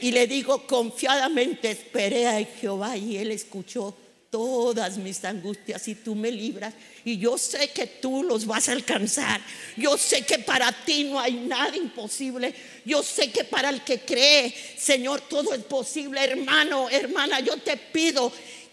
Y 0.00 0.10
le 0.10 0.26
digo 0.26 0.66
confiadamente, 0.66 1.70
esperé 1.70 2.26
a 2.26 2.44
Jehová 2.44 2.96
y 2.96 3.18
él 3.18 3.30
escuchó 3.30 3.96
todas 4.32 4.96
mis 4.96 5.22
angustias 5.26 5.86
y 5.88 5.94
tú 5.94 6.14
me 6.14 6.32
libras. 6.32 6.72
Y 7.04 7.18
yo 7.18 7.36
sé 7.36 7.68
que 7.68 7.86
tú 7.86 8.22
los 8.22 8.46
vas 8.46 8.70
a 8.70 8.72
alcanzar. 8.72 9.42
Yo 9.76 9.98
sé 9.98 10.22
que 10.22 10.38
para 10.38 10.72
ti 10.72 11.04
no 11.04 11.20
hay 11.20 11.34
nada 11.34 11.76
imposible. 11.76 12.54
Yo 12.82 13.02
sé 13.02 13.30
que 13.30 13.44
para 13.44 13.68
el 13.68 13.84
que 13.84 14.00
cree, 14.00 14.52
Señor, 14.78 15.20
todo 15.28 15.52
es 15.52 15.62
posible. 15.64 16.24
Hermano, 16.24 16.88
hermana, 16.88 17.40
yo 17.40 17.58
te 17.58 17.76
pido 17.76 18.32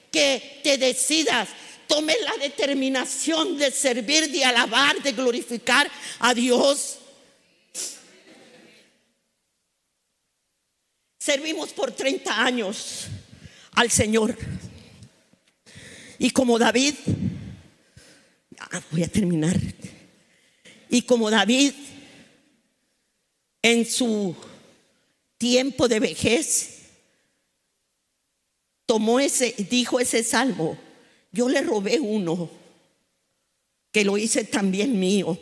que 0.09 0.61
te 0.63 0.77
decidas. 0.77 1.49
Tome 1.87 2.15
la 2.23 2.41
determinación 2.41 3.57
de 3.57 3.69
servir, 3.69 4.31
de 4.31 4.45
alabar, 4.45 5.03
de 5.03 5.11
glorificar 5.11 5.91
a 6.19 6.33
Dios. 6.33 6.99
Servimos 11.19 11.73
por 11.73 11.91
30 11.91 12.41
años 12.45 13.07
al 13.73 13.91
Señor. 13.91 14.37
Y 16.19 16.31
como 16.31 16.59
David, 16.59 16.95
voy 18.91 19.03
a 19.03 19.07
terminar. 19.07 19.57
Y 20.89 21.03
como 21.03 21.31
David, 21.31 21.73
en 23.61 23.85
su 23.85 24.35
tiempo 25.37 25.87
de 25.87 26.01
vejez, 26.01 26.79
tomó 28.85 29.21
ese, 29.21 29.55
dijo 29.69 30.01
ese 30.01 30.21
salmo, 30.23 30.77
yo 31.31 31.47
le 31.47 31.61
robé 31.61 32.01
uno, 32.01 32.49
que 33.91 34.03
lo 34.03 34.17
hice 34.17 34.43
también 34.43 34.99
mío. 34.99 35.39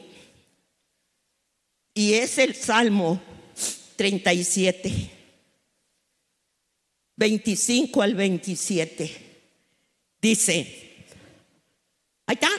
Y 1.95 2.13
es 2.13 2.37
el 2.37 2.53
Salmo 2.53 3.19
37, 3.95 5.09
25 7.15 8.01
al 8.03 8.13
27. 8.13 9.26
Dice, 10.21 11.05
ahí 12.25 12.33
está. 12.33 12.49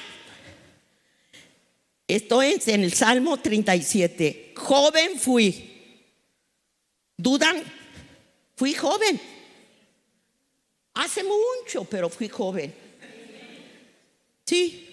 Esto 2.07 2.41
es 2.41 2.67
en 2.69 2.85
el 2.85 2.93
Salmo 2.95 3.37
37. 3.37 4.55
Joven 4.57 5.19
fui. 5.19 6.05
¿Dudan? 7.17 7.63
Fui 8.57 8.75
joven. 8.75 9.21
Hace 10.95 11.23
mucho, 11.23 11.85
pero 11.85 12.09
fui 12.09 12.29
joven. 12.29 12.75
Sí. 14.45 14.85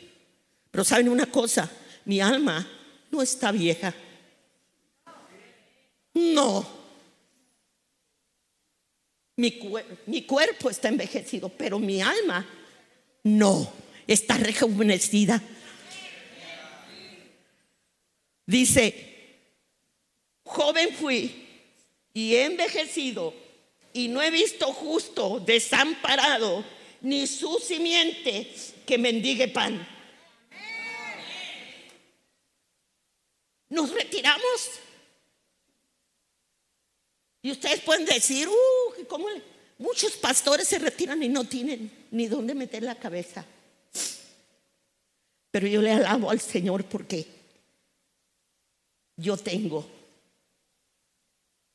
Pero 0.69 0.83
saben 0.83 1.07
una 1.07 1.27
cosa, 1.27 1.71
mi 2.03 2.19
alma 2.19 2.67
no 3.09 3.21
está 3.21 3.51
vieja. 3.53 3.95
No. 6.13 6.74
Mi, 9.37 9.59
mi, 10.05 10.21
cuerpo 10.23 10.69
está 10.69 10.87
envejecido, 10.87 11.49
pero 11.49 11.77
mi 11.77 12.01
alma 12.01 12.47
no, 13.23 13.71
está 14.07 14.37
rejuvenecida. 14.37 15.41
Dice, 18.45 19.39
joven 20.43 20.93
fui 20.95 21.47
y 22.13 22.35
he 22.35 22.45
envejecido 22.45 23.33
y 23.91 24.07
no 24.07 24.21
he 24.21 24.31
visto 24.31 24.71
justo 24.71 25.39
desamparado 25.39 26.63
ni 27.01 27.27
su 27.27 27.59
simiente 27.59 28.53
que 28.85 28.97
mendigue 28.97 29.47
pan. 29.47 29.85
Nos 33.69 33.91
retiramos. 33.91 34.79
Y 37.45 37.51
ustedes 37.51 37.79
pueden 37.81 38.05
decir, 38.05 38.47
uh, 38.49 39.05
¿cómo? 39.07 39.27
Muchos 39.77 40.13
pastores 40.13 40.67
se 40.67 40.79
retiran 40.79 41.21
y 41.21 41.29
no 41.29 41.43
tienen 41.43 42.07
ni 42.09 42.25
dónde 42.25 42.55
meter 42.55 42.81
la 42.81 42.95
cabeza. 42.95 43.45
Pero 45.51 45.67
yo 45.67 45.79
le 45.79 45.91
alabo 45.91 46.31
al 46.31 46.41
Señor 46.41 46.85
porque 46.85 47.27
yo 49.15 49.37
tengo. 49.37 49.87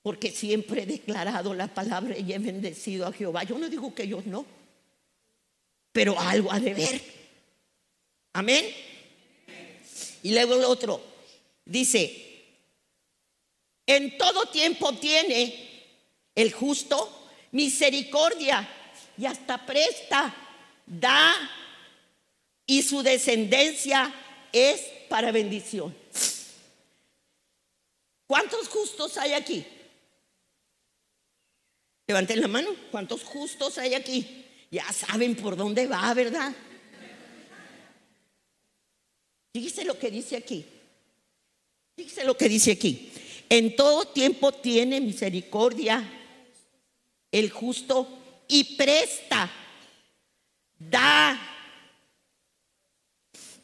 Porque 0.02 0.32
siempre 0.32 0.82
he 0.82 0.86
declarado 0.86 1.54
la 1.54 1.72
palabra 1.72 2.18
y 2.18 2.32
he 2.32 2.38
bendecido 2.40 3.06
a 3.06 3.12
Jehová. 3.12 3.44
Yo 3.44 3.56
no 3.56 3.68
digo 3.68 3.94
que 3.94 4.08
yo 4.08 4.20
no, 4.26 4.44
pero 5.92 6.18
algo 6.18 6.50
ha 6.50 6.58
de 6.58 6.74
ver. 6.74 7.00
Amén. 8.32 8.64
Y 10.24 10.32
luego 10.32 10.54
el 10.54 10.64
otro 10.64 11.00
dice, 11.64 12.29
en 13.96 14.16
todo 14.18 14.46
tiempo 14.46 14.94
tiene 14.94 15.68
el 16.34 16.52
justo 16.52 17.28
misericordia 17.52 18.68
y 19.18 19.26
hasta 19.26 19.64
presta, 19.66 20.34
da 20.86 21.34
y 22.66 22.82
su 22.82 23.02
descendencia 23.02 24.12
es 24.52 24.80
para 25.08 25.32
bendición. 25.32 25.94
¿Cuántos 28.26 28.68
justos 28.68 29.16
hay 29.16 29.32
aquí? 29.32 29.66
Levanten 32.06 32.40
la 32.40 32.48
mano. 32.48 32.70
¿Cuántos 32.90 33.24
justos 33.24 33.76
hay 33.78 33.94
aquí? 33.94 34.46
Ya 34.70 34.84
saben 34.92 35.34
por 35.34 35.56
dónde 35.56 35.88
va, 35.88 36.14
¿verdad? 36.14 36.52
Fíjese 39.52 39.84
lo 39.84 39.98
que 39.98 40.10
dice 40.10 40.36
aquí. 40.36 40.64
Fíjese 41.96 42.24
lo 42.24 42.36
que 42.36 42.48
dice 42.48 42.72
aquí. 42.72 43.10
En 43.50 43.74
todo 43.74 44.04
tiempo 44.04 44.52
tiene 44.52 45.00
misericordia 45.00 46.08
el 47.32 47.50
justo 47.50 48.08
y 48.46 48.76
presta, 48.76 49.50
da. 50.78 51.36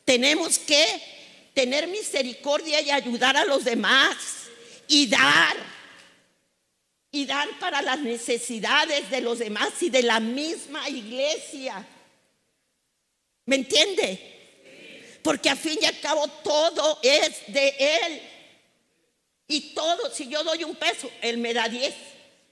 Tenemos 0.04 0.58
que 0.58 0.84
tener 1.54 1.86
misericordia 1.86 2.80
y 2.80 2.90
ayudar 2.90 3.36
a 3.36 3.44
los 3.44 3.62
demás 3.62 4.16
y 4.88 5.06
dar. 5.06 5.56
Y 7.12 7.24
dar 7.24 7.48
para 7.60 7.80
las 7.80 8.00
necesidades 8.00 9.08
de 9.08 9.20
los 9.20 9.38
demás 9.38 9.70
y 9.80 9.88
de 9.88 10.02
la 10.02 10.18
misma 10.18 10.88
iglesia. 10.88 11.86
¿Me 13.44 13.54
entiende? 13.54 15.20
Porque 15.22 15.48
a 15.48 15.54
fin 15.54 15.78
y 15.80 15.84
al 15.84 15.98
cabo 16.00 16.26
todo 16.42 16.98
es 17.04 17.46
de 17.46 17.68
Él. 17.78 18.22
Y 19.48 19.74
todo, 19.74 20.10
si 20.12 20.28
yo 20.28 20.42
doy 20.42 20.64
un 20.64 20.74
peso, 20.74 21.10
Él 21.22 21.38
me 21.38 21.54
da 21.54 21.68
diez. 21.68 21.94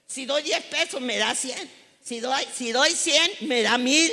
Si 0.07 0.25
doy 0.25 0.43
diez 0.43 0.63
pesos, 0.65 1.01
me 1.01 1.17
da 1.17 1.35
cien. 1.35 1.69
Si 2.03 2.19
doy, 2.19 2.43
si 2.53 2.71
doy 2.71 2.91
cien, 2.91 3.29
me 3.41 3.63
da 3.63 3.77
mil. 3.77 4.11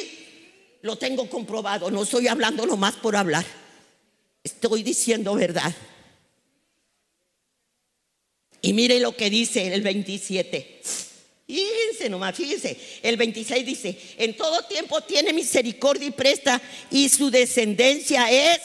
Lo 0.82 0.96
tengo 0.96 1.28
comprobado. 1.28 1.90
No 1.90 2.02
estoy 2.02 2.28
hablando 2.28 2.66
nomás 2.66 2.94
por 2.94 3.14
hablar. 3.14 3.44
Estoy 4.42 4.82
diciendo 4.82 5.34
verdad. 5.34 5.72
Y 8.62 8.72
mire 8.72 8.98
lo 9.00 9.14
que 9.16 9.30
dice 9.30 9.72
el 9.74 9.82
27. 9.82 10.80
Fíjense 11.46 12.08
nomás, 12.08 12.34
fíjense. 12.34 12.78
El 13.02 13.16
26 13.16 13.66
dice, 13.66 13.98
en 14.16 14.36
todo 14.36 14.62
tiempo 14.62 15.02
tiene 15.02 15.32
misericordia 15.32 16.08
y 16.08 16.12
presta 16.12 16.60
y 16.90 17.08
su 17.08 17.30
descendencia 17.30 18.30
es 18.30 18.60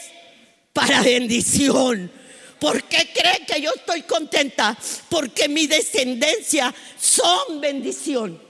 para 0.72 1.02
bendición. 1.02 2.12
¿Por 2.60 2.84
qué 2.84 3.10
cree 3.14 3.46
que 3.46 3.62
yo 3.62 3.72
estoy 3.76 4.02
contenta? 4.04 4.78
Porque 5.10 5.48
mi 5.48 5.68
descendencia 5.68 6.74
son 7.00 7.62
bendición. 7.62 8.42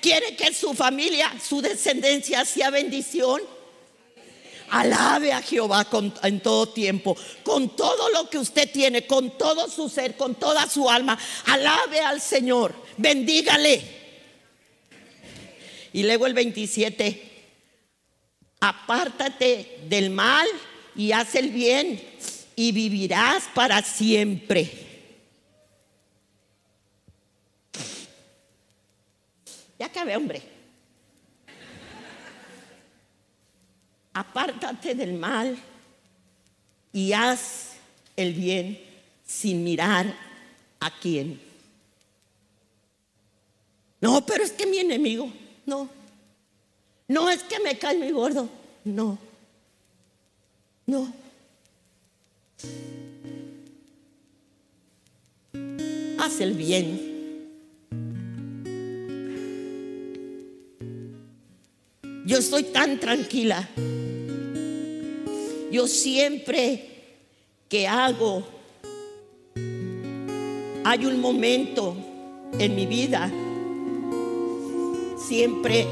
¿Quiere 0.00 0.34
que 0.36 0.54
su 0.54 0.72
familia, 0.74 1.32
su 1.46 1.60
descendencia 1.60 2.44
sea 2.44 2.70
bendición? 2.70 3.42
Alabe 4.70 5.32
a 5.32 5.42
Jehová 5.42 5.86
en 6.22 6.40
todo 6.40 6.68
tiempo, 6.68 7.16
con 7.42 7.74
todo 7.74 8.08
lo 8.10 8.30
que 8.30 8.38
usted 8.38 8.70
tiene, 8.70 9.04
con 9.04 9.36
todo 9.36 9.68
su 9.68 9.88
ser, 9.88 10.16
con 10.16 10.36
toda 10.36 10.68
su 10.70 10.88
alma. 10.88 11.18
Alabe 11.46 12.00
al 12.00 12.20
Señor, 12.20 12.74
bendígale. 12.96 13.82
Y 15.92 16.04
luego 16.04 16.26
el 16.26 16.34
27, 16.34 17.30
apártate 18.60 19.80
del 19.88 20.10
mal 20.10 20.46
y 20.94 21.10
haz 21.10 21.34
el 21.34 21.50
bien 21.50 22.00
y 22.60 22.72
vivirás 22.72 23.44
para 23.54 23.80
siempre. 23.80 24.70
Ya 29.78 29.86
acabé, 29.86 30.14
hombre. 30.14 30.42
apártate 34.12 34.94
del 34.94 35.14
mal 35.14 35.56
y 36.92 37.14
haz 37.14 37.76
el 38.14 38.34
bien 38.34 38.78
sin 39.24 39.64
mirar 39.64 40.14
a 40.80 40.90
quién. 41.00 41.40
No, 44.02 44.26
pero 44.26 44.44
es 44.44 44.52
que 44.52 44.66
mi 44.66 44.76
enemigo, 44.80 45.32
no. 45.64 45.88
No 47.08 47.30
es 47.30 47.42
que 47.42 47.58
me 47.60 47.78
cae 47.78 47.96
mi 47.96 48.10
gordo, 48.10 48.50
no. 48.84 49.18
No. 50.84 51.29
Haz 56.18 56.40
el 56.40 56.54
bien. 56.54 57.08
Yo 62.26 62.38
estoy 62.38 62.64
tan 62.64 63.00
tranquila 63.00 63.68
yo 65.70 65.86
siempre 65.86 66.84
que 67.68 67.86
hago, 67.86 68.42
hay 70.84 71.06
un 71.06 71.20
momento 71.20 71.96
en 72.58 72.74
mi 72.74 72.86
vida, 72.86 73.30
siempre 75.16 75.86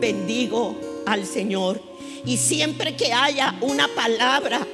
bendigo 0.00 0.76
al 1.06 1.24
Señor. 1.24 1.80
Y 2.26 2.36
siempre 2.36 2.96
que 2.96 3.14
haya 3.14 3.54
una 3.62 3.88
palabra 3.88 4.66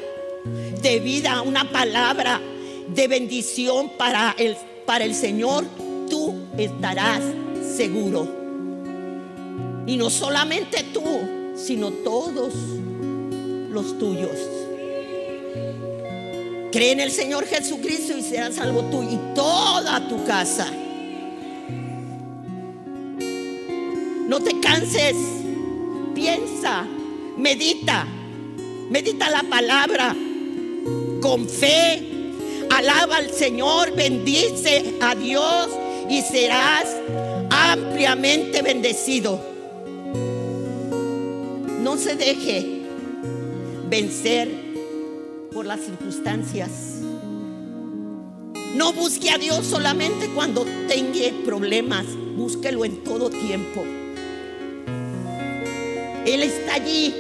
de 0.82 1.00
vida, 1.00 1.42
una 1.42 1.70
palabra 1.70 2.40
de 2.88 3.08
bendición 3.08 3.90
para 3.98 4.34
el, 4.38 4.56
para 4.84 5.04
el 5.04 5.14
Señor, 5.14 5.64
tú 6.08 6.34
estarás 6.56 7.22
seguro. 7.76 8.28
Y 9.86 9.96
no 9.96 10.10
solamente 10.10 10.84
tú, 10.92 11.02
sino 11.56 11.90
todos 11.90 12.52
los 13.70 13.98
tuyos. 13.98 14.36
Cree 16.72 16.92
en 16.92 17.00
el 17.00 17.10
Señor 17.10 17.46
Jesucristo 17.46 18.16
y 18.16 18.22
serás 18.22 18.56
salvo 18.56 18.82
tú 18.84 19.02
y 19.02 19.18
toda 19.34 20.08
tu 20.08 20.24
casa. 20.24 20.70
No 24.28 24.40
te 24.40 24.60
canses. 24.60 25.14
Piensa, 26.14 26.86
medita, 27.36 28.06
medita 28.90 29.28
la 29.30 29.42
palabra 29.42 30.16
con 31.26 31.48
fe. 31.48 32.06
Alaba 32.70 33.16
al 33.16 33.30
Señor, 33.32 33.92
bendice 33.96 34.94
a 35.00 35.16
Dios 35.16 35.68
y 36.08 36.22
serás 36.22 36.86
ampliamente 37.50 38.62
bendecido. 38.62 39.40
No 41.82 41.96
se 41.96 42.14
deje 42.14 42.82
vencer 43.88 44.48
por 45.52 45.66
las 45.66 45.80
circunstancias. 45.80 46.70
No 48.74 48.92
busque 48.92 49.30
a 49.30 49.38
Dios 49.38 49.66
solamente 49.66 50.28
cuando 50.32 50.64
tenga 50.86 51.32
problemas, 51.44 52.06
búsquelo 52.36 52.84
en 52.84 53.02
todo 53.02 53.30
tiempo. 53.30 53.82
Él 56.24 56.42
está 56.42 56.74
allí, 56.74 57.14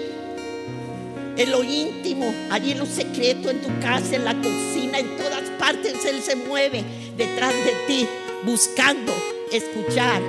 en 1.36 1.50
lo 1.50 1.62
íntimo, 1.62 2.32
allí 2.50 2.72
en 2.72 2.78
lo 2.78 2.86
secreto, 2.86 3.50
en 3.50 3.60
tu 3.60 3.68
casa, 3.80 4.16
en 4.16 4.24
la 4.24 4.34
cocina, 4.34 4.98
en 4.98 5.16
todas 5.16 5.48
partes. 5.58 6.04
Él 6.04 6.20
se 6.22 6.36
mueve 6.36 6.84
detrás 7.16 7.52
de 7.52 7.72
ti, 7.86 8.06
buscando 8.44 9.12
escuchar 9.52 10.22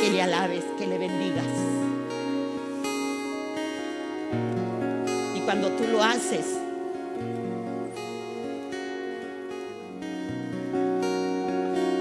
que 0.00 0.10
le 0.10 0.22
alabes, 0.22 0.64
que 0.78 0.86
le 0.86 0.98
bendigas. 0.98 1.74
cuando 5.44 5.68
tú 5.72 5.84
lo 5.86 6.02
haces, 6.02 6.58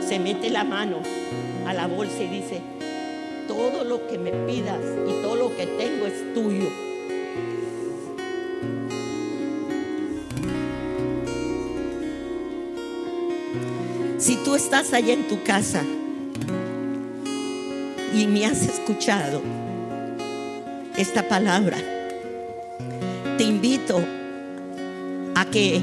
se 0.07 0.19
mete 0.19 0.49
la 0.49 0.63
mano 0.63 0.97
a 1.67 1.73
la 1.73 1.88
bolsa 1.88 2.23
y 2.23 2.27
dice, 2.27 2.61
todo 3.47 3.84
lo 3.84 4.07
que 4.07 4.17
me 4.17 4.31
pidas 4.31 4.79
y 5.07 5.21
todo 5.21 5.36
lo 5.36 5.55
que 5.55 5.67
tengo 5.67 6.05
es 6.05 6.34
tuyo. 6.34 6.92
Si 14.24 14.38
tú 14.38 14.55
estás 14.55 14.93
allá 14.93 15.11
en 15.11 15.28
tu 15.28 15.43
casa 15.43 15.84
y 18.15 18.26
me 18.26 18.45
has 18.45 18.61
escuchado 18.61 19.41
esta 20.95 21.28
palabra, 21.28 21.76
te 23.38 23.43
invito 23.43 24.01
a 25.36 25.43
que 25.51 25.82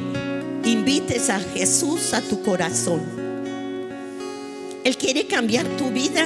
invites 0.64 1.28
a 1.28 1.38
Jesús 1.38 2.14
a 2.14 2.22
tu 2.22 2.42
corazón. 2.42 3.02
Él 4.84 4.96
quiere 4.96 5.26
cambiar 5.26 5.66
tu 5.76 5.90
vida. 5.90 6.24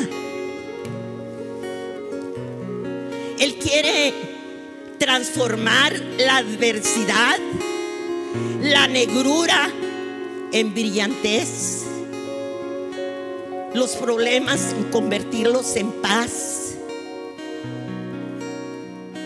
Él 3.40 3.56
quiere 3.56 4.14
transformar 4.98 6.00
la 6.18 6.36
adversidad, 6.36 7.38
la 8.62 8.86
negrura 8.86 9.68
en 10.52 10.72
brillantez. 10.72 11.93
Los 13.74 13.96
problemas 13.96 14.74
y 14.80 14.90
convertirlos 14.90 15.76
en 15.76 15.90
paz. 16.00 16.74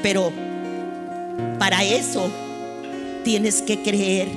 Pero 0.03 0.33
para 1.59 1.85
eso 1.85 2.29
tienes 3.25 3.63
que 3.63 3.83
creer 3.83 4.29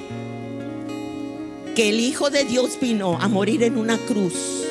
que 1.76 1.89
el 1.89 1.99
Hijo 1.99 2.30
de 2.30 2.43
Dios 2.43 2.78
vino 2.80 3.18
a 3.20 3.28
morir 3.30 3.64
en 3.64 3.78
una 3.78 3.97
cruz, 3.97 4.66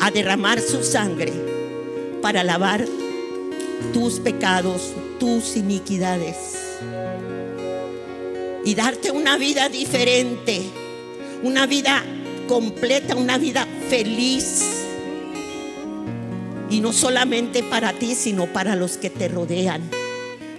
a 0.00 0.10
derramar 0.10 0.60
su 0.60 0.82
sangre 0.82 1.32
para 2.22 2.42
lavar 2.42 2.86
tus 3.92 4.18
pecados, 4.20 4.94
tus 5.20 5.56
iniquidades 5.56 6.36
y 8.64 8.74
darte 8.74 9.10
una 9.10 9.36
vida 9.36 9.68
diferente, 9.68 10.62
una 11.42 11.66
vida 11.66 12.02
completa, 12.46 13.16
una 13.16 13.38
vida 13.38 13.66
feliz. 13.88 14.62
Y 16.70 16.80
no 16.80 16.92
solamente 16.92 17.62
para 17.62 17.92
ti, 17.92 18.14
sino 18.14 18.46
para 18.46 18.74
los 18.74 18.96
que 18.96 19.10
te 19.10 19.28
rodean, 19.28 19.82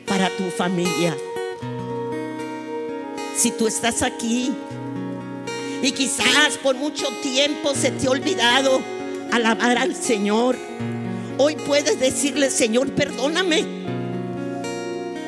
para 0.06 0.30
tu 0.30 0.44
familia. 0.46 1.16
Si 3.36 3.52
tú 3.52 3.68
estás 3.68 4.02
aquí 4.02 4.52
y 5.82 5.92
quizás 5.92 6.58
por 6.64 6.76
mucho 6.76 7.06
tiempo 7.22 7.76
se 7.76 7.92
te 7.92 8.08
ha 8.08 8.12
olvidado 8.12 8.82
alabar 9.32 9.78
al 9.78 9.94
Señor, 9.94 10.56
hoy 11.38 11.56
puedes 11.56 12.00
decirle, 12.00 12.50
Señor, 12.50 12.92
perdóname. 12.92 13.64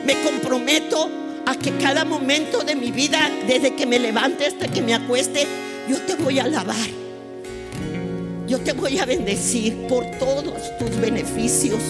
Me 0.06 0.14
comprometo 0.24 1.10
a 1.46 1.56
que 1.56 1.76
cada 1.78 2.06
momento 2.06 2.64
de 2.64 2.76
mi 2.76 2.92
vida, 2.92 3.30
desde 3.46 3.76
que 3.76 3.86
me 3.86 4.00
levante 4.00 4.46
hasta 4.46 4.68
que 4.68 4.82
me 4.82 4.94
acueste, 4.94 5.46
yo 5.88 6.00
te 6.02 6.16
voy 6.16 6.40
a 6.40 6.44
alabar. 6.44 6.76
Yo 8.48 8.60
te 8.60 8.74
voy 8.74 8.98
a 8.98 9.06
bendecir 9.06 9.76
por 9.88 10.06
todos 10.20 10.78
tus 10.80 10.98
beneficios. 11.02 11.82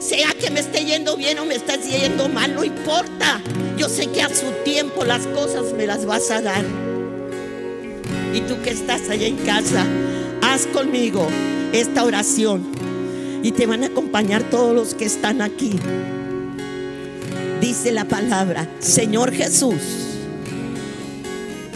Sea 0.00 0.28
que 0.40 0.50
me 0.50 0.60
esté 0.60 0.84
yendo 0.84 1.16
bien 1.16 1.38
o 1.38 1.44
me 1.44 1.54
estás 1.54 1.86
yendo 1.86 2.28
mal, 2.28 2.54
no 2.54 2.64
importa. 2.64 3.40
Yo 3.76 3.88
sé 3.88 4.06
que 4.06 4.22
a 4.22 4.28
su 4.28 4.46
tiempo 4.64 5.04
las 5.04 5.26
cosas 5.26 5.74
me 5.76 5.86
las 5.86 6.06
vas 6.06 6.30
a 6.30 6.40
dar. 6.40 6.64
Y 8.32 8.40
tú 8.42 8.60
que 8.62 8.70
estás 8.70 9.08
allá 9.10 9.26
en 9.26 9.36
casa, 9.38 9.84
haz 10.42 10.66
conmigo 10.66 11.28
esta 11.72 12.04
oración. 12.04 12.64
Y 13.42 13.52
te 13.52 13.66
van 13.66 13.84
a 13.84 13.88
acompañar 13.88 14.44
todos 14.44 14.74
los 14.74 14.94
que 14.94 15.04
están 15.04 15.42
aquí. 15.42 15.78
Dice 17.60 17.92
la 17.92 18.06
palabra, 18.06 18.68
Señor 18.80 19.32
Jesús, 19.32 20.05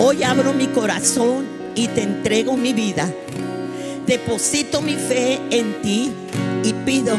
hoy 0.00 0.22
abro 0.22 0.52
mi 0.54 0.66
corazón 0.68 1.46
y 1.74 1.86
te 1.88 2.02
entrego 2.02 2.56
mi 2.56 2.72
vida. 2.72 3.12
Deposito 4.06 4.80
mi 4.82 4.94
fe 4.94 5.38
en 5.50 5.80
ti 5.82 6.10
y 6.64 6.72
pido 6.72 7.16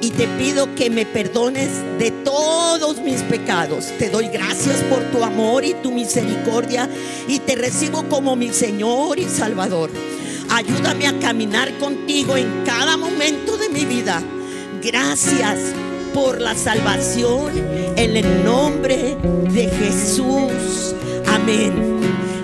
y 0.00 0.10
te 0.10 0.26
pido 0.38 0.74
que 0.74 0.88
me 0.88 1.04
perdones 1.04 1.68
de 1.98 2.10
todos 2.10 3.00
mis 3.00 3.20
pecados. 3.22 3.86
Te 3.98 4.08
doy 4.08 4.28
gracias 4.28 4.76
por 4.84 5.02
tu 5.10 5.22
amor 5.22 5.64
y 5.64 5.74
tu 5.74 5.90
misericordia 5.90 6.88
y 7.28 7.40
te 7.40 7.56
recibo 7.56 8.08
como 8.08 8.36
mi 8.36 8.50
Señor 8.50 9.18
y 9.18 9.24
Salvador. 9.24 9.90
Ayúdame 10.50 11.06
a 11.06 11.18
caminar 11.18 11.76
contigo 11.78 12.36
en 12.36 12.64
cada 12.64 12.96
momento 12.96 13.56
de 13.58 13.68
mi 13.68 13.84
vida. 13.84 14.22
Gracias 14.82 15.58
por 16.14 16.40
la 16.40 16.54
salvación 16.54 17.52
en 17.96 18.16
el 18.16 18.44
nombre 18.44 19.16
de 19.52 19.68
Jesús. 19.68 20.94
Amén. 21.26 21.99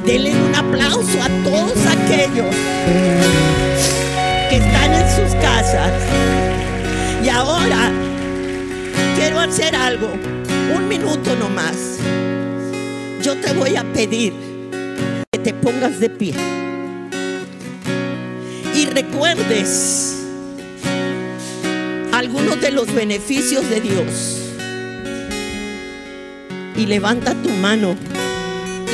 Denle 0.06 0.30
un 0.30 0.54
aplauso 0.54 1.20
a 1.20 1.28
todos 1.42 1.76
aquellos 1.84 2.54
que 4.48 4.56
están 4.56 4.92
en 4.94 5.08
sus 5.16 5.34
casas. 5.40 5.92
Y 7.24 7.28
ahora 7.28 7.90
quiero 9.16 9.40
hacer 9.40 9.74
algo, 9.74 10.08
un 10.76 10.88
minuto 10.88 11.34
nomás. 11.36 11.98
Yo 13.20 13.34
te 13.34 13.52
voy 13.52 13.74
a 13.74 13.82
pedir 13.92 14.32
que 15.32 15.38
te 15.40 15.52
pongas 15.52 15.98
de 15.98 16.08
pie 16.08 16.34
y 18.76 18.86
recuerdes 18.86 20.24
algunos 22.12 22.60
de 22.60 22.70
los 22.70 22.94
beneficios 22.94 23.68
de 23.68 23.80
Dios. 23.80 24.42
Y 26.76 26.86
levanta 26.86 27.34
tu 27.42 27.48
mano, 27.48 27.96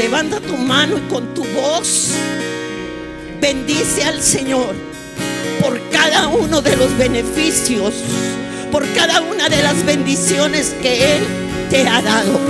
levanta 0.02 0.40
tu 0.40 0.56
mano 0.56 0.98
y 0.98 1.00
con 1.02 1.32
tu 1.32 1.44
voz 1.44 2.08
bendice 3.40 4.02
al 4.02 4.20
Señor 4.20 4.74
por 5.60 5.80
cada 5.90 6.26
uno 6.26 6.60
de 6.60 6.76
los 6.76 6.98
beneficios, 6.98 7.94
por 8.72 8.84
cada 8.94 9.20
una 9.20 9.48
de 9.48 9.62
las 9.62 9.86
bendiciones 9.86 10.74
que 10.82 11.16
Él 11.18 11.22
te 11.70 11.86
ha 11.86 12.02
dado. 12.02 12.40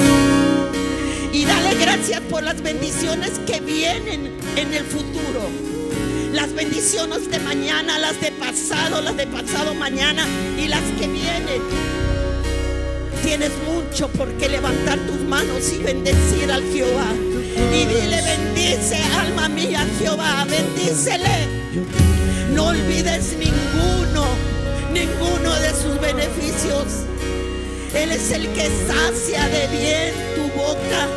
Y 1.31 1.45
dale 1.45 1.75
gracias 1.75 2.23
por 2.23 2.43
las 2.43 2.63
bendiciones 2.63 3.33
que 3.47 3.61
vienen 3.61 4.35
en 4.57 4.73
el 4.73 4.85
futuro. 4.85 5.51
Las 6.33 6.55
bendiciones 6.55 7.31
de 7.31 7.39
mañana, 7.39 7.99
las 7.99 8.19
de 8.19 8.33
pasado, 8.33 9.03
las 9.03 9.17
de 9.19 9.27
pasado 9.27 9.75
mañana 9.75 10.27
y 10.59 10.69
las 10.69 10.85
que 10.99 11.07
vienen. 11.07 11.61
Tienes 13.23 13.51
mucho 13.69 14.09
por 14.09 14.33
qué 14.39 14.49
levantar 14.49 14.99
tus 15.01 15.21
manos 15.29 15.71
y 15.71 15.83
bendecir 15.83 16.51
al 16.51 16.63
Jehová. 16.73 17.13
Y 17.57 17.85
dile, 17.87 18.23
bendice 18.23 18.97
alma 19.19 19.49
mía 19.49 19.87
Jehová, 19.99 20.47
bendícele. 20.49 21.49
No 22.55 22.69
olvides 22.69 23.35
ninguno, 23.39 24.25
ninguno 24.93 25.55
de 25.61 25.71
sus 25.71 26.01
beneficios. 26.01 27.05
Él 27.95 28.13
es 28.13 28.31
el 28.31 28.49
que 28.53 28.71
sacia 28.87 29.49
de 29.49 29.67
bien 29.69 30.15
tu 30.37 30.43
boca. 30.59 31.09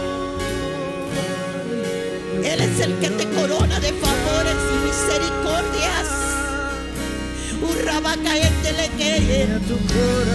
Él 2.44 2.62
es 2.62 2.80
el 2.80 2.94
que 3.00 3.10
te 3.10 3.26
corona 3.30 3.80
de 3.80 3.94
favores 3.94 4.56
y 4.74 4.88
misericordias. 4.88 6.08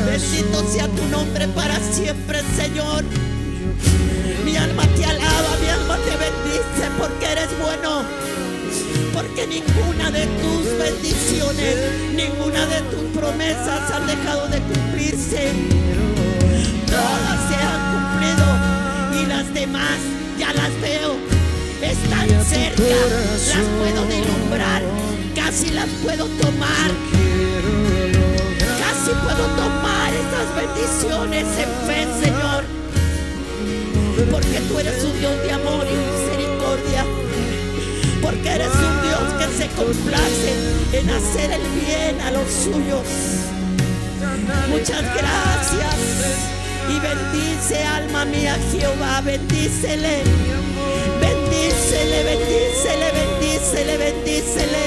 Bendito 0.07 0.73
sea 0.73 0.89
tu 0.89 1.05
nombre 1.07 1.47
para 1.49 1.79
siempre, 1.93 2.41
Señor. 2.57 3.05
Mi 4.45 4.57
alma 4.57 4.83
te 4.97 5.05
alaba, 5.05 5.57
mi 5.61 5.69
alma 5.69 5.97
te 5.99 6.17
bendice 6.17 6.91
porque 6.99 7.27
eres 7.27 7.49
bueno. 7.63 8.03
Porque 9.13 9.47
ninguna 9.47 10.11
de 10.11 10.27
tus 10.41 10.79
bendiciones, 10.79 11.77
ninguna 12.15 12.67
de 12.67 12.81
tus 12.91 13.19
promesas 13.19 13.91
han 13.91 14.07
dejado 14.07 14.49
de 14.49 14.61
cumplirse. 14.61 15.53
Todas 16.87 17.39
se 17.49 17.57
han 17.57 17.81
cumplido 17.93 19.23
y 19.23 19.27
las 19.27 19.53
demás 19.55 19.99
ya 20.39 20.53
las 20.53 20.81
veo. 20.81 21.17
Están 21.83 22.29
cerca, 22.45 22.83
las 22.83 23.67
puedo 23.79 24.05
deslumbrar, 24.07 24.83
casi 25.35 25.71
las 25.71 25.89
puedo 26.03 26.27
tomar. 26.27 27.30
Tú 34.71 34.79
eres 34.79 35.03
un 35.03 35.19
Dios 35.19 35.43
de 35.43 35.53
amor 35.53 35.85
y 35.87 35.95
misericordia. 35.95 37.05
Porque 38.23 38.49
eres 38.49 38.69
un 38.69 39.03
Dios 39.03 39.27
que 39.39 39.47
se 39.59 39.69
complace 39.75 40.53
en 40.93 41.11
hacer 41.11 41.51
el 41.51 41.63
bien 41.81 42.21
a 42.21 42.31
los 42.31 42.49
suyos. 42.49 43.07
Muchas 44.69 45.03
gracias. 45.03 45.97
Y 46.89 46.99
bendice 47.01 47.85
alma 47.85 48.25
mía 48.25 48.57
Jehová, 48.73 49.21
bendícele. 49.23 50.23
Bendícele, 51.21 52.25
bendícele, 52.25 53.07
bendícele, 53.13 53.97
bendícele. 53.97 54.87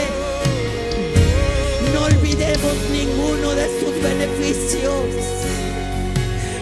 No 1.94 2.06
olvidemos 2.06 2.74
ninguno 2.92 3.54
de 3.54 3.68
sus 3.80 4.02
beneficios. 4.02 5.06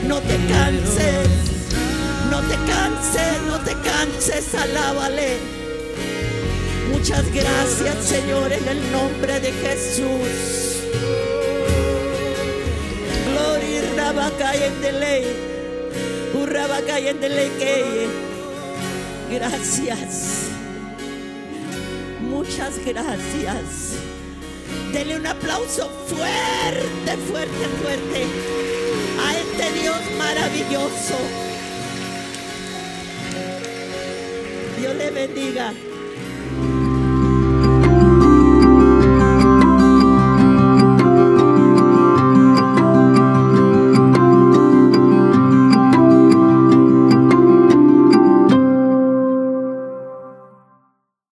No 0.08 0.20
te 0.20 0.36
canses, 0.48 1.51
no 2.42 2.48
te 2.48 2.56
canses, 2.72 3.42
no 3.48 3.60
te 3.60 3.74
canses, 3.90 4.56
alábale. 4.56 5.38
Muchas 6.92 7.32
gracias, 7.34 8.06
Señor, 8.06 8.52
en 8.52 8.68
el 8.68 8.92
nombre 8.92 9.40
de 9.40 9.52
Jesús. 9.52 10.84
Gloria 13.32 13.82
Gracias. 19.30 20.48
Muchas 22.22 22.78
gracias. 22.86 23.96
Dele 24.92 25.18
un 25.18 25.28
aplauso 25.28 25.90
fuerte, 26.08 27.18
fuerte, 27.30 27.66
fuerte 27.82 28.26
a 29.26 29.38
este 29.38 29.80
Dios 29.80 30.00
maravilloso. 30.18 31.51
Dios 34.82 34.96
le 34.96 35.12
bendiga. 35.12 35.91